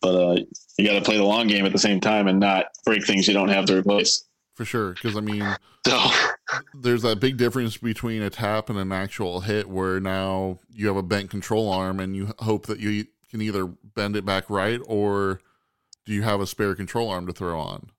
[0.00, 0.40] But uh,
[0.78, 3.26] you got to play the long game at the same time and not break things
[3.26, 4.24] you don't have to replace.
[4.54, 5.44] for sure because i mean
[5.86, 5.98] So
[6.74, 10.96] there's that big difference between a tap and an actual hit where now you have
[10.96, 14.80] a bent control arm and you hope that you can either bend it back right
[14.86, 15.40] or
[16.06, 17.90] do you have a spare control arm to throw on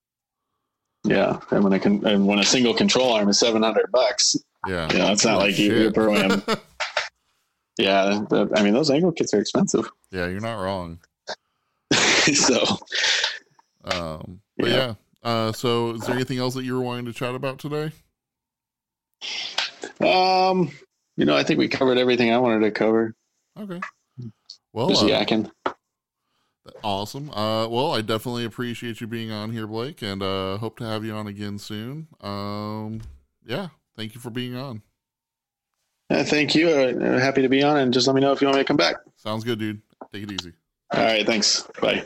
[1.06, 4.36] yeah, and when I can, and when a single control arm is seven hundred bucks,
[4.68, 5.94] yeah you know, it's not Oh, like you, your shit.
[5.94, 6.44] program.
[7.78, 9.90] Yeah, the, I mean those angle kits are expensive.
[10.12, 11.00] yeah you're not wrong
[12.34, 12.62] so
[13.86, 14.76] um but yeah.
[14.76, 14.94] Yeah.
[15.24, 17.92] uh so is there anything else that you were wanting to chat about today
[20.02, 20.72] Um,
[21.18, 23.14] you know, I think we covered everything I wanted to cover.
[23.60, 23.82] okay
[24.74, 25.52] well Just uh, yakking.
[26.84, 27.32] Awesome.
[27.32, 31.04] Uh, well, I definitely appreciate you being on here, Blake, and uh, hope to have
[31.04, 32.08] you on again soon.
[32.22, 33.02] Um,
[33.46, 34.84] yeah, thank you for being on.
[36.12, 36.70] Uh, thank you.
[36.70, 38.68] Uh, happy to be on, and just let me know if you want me to
[38.68, 38.98] come back.
[39.16, 39.82] Sounds good, dude.
[40.14, 40.54] Take it easy.
[40.92, 41.68] All right, thanks.
[41.82, 42.06] Bye.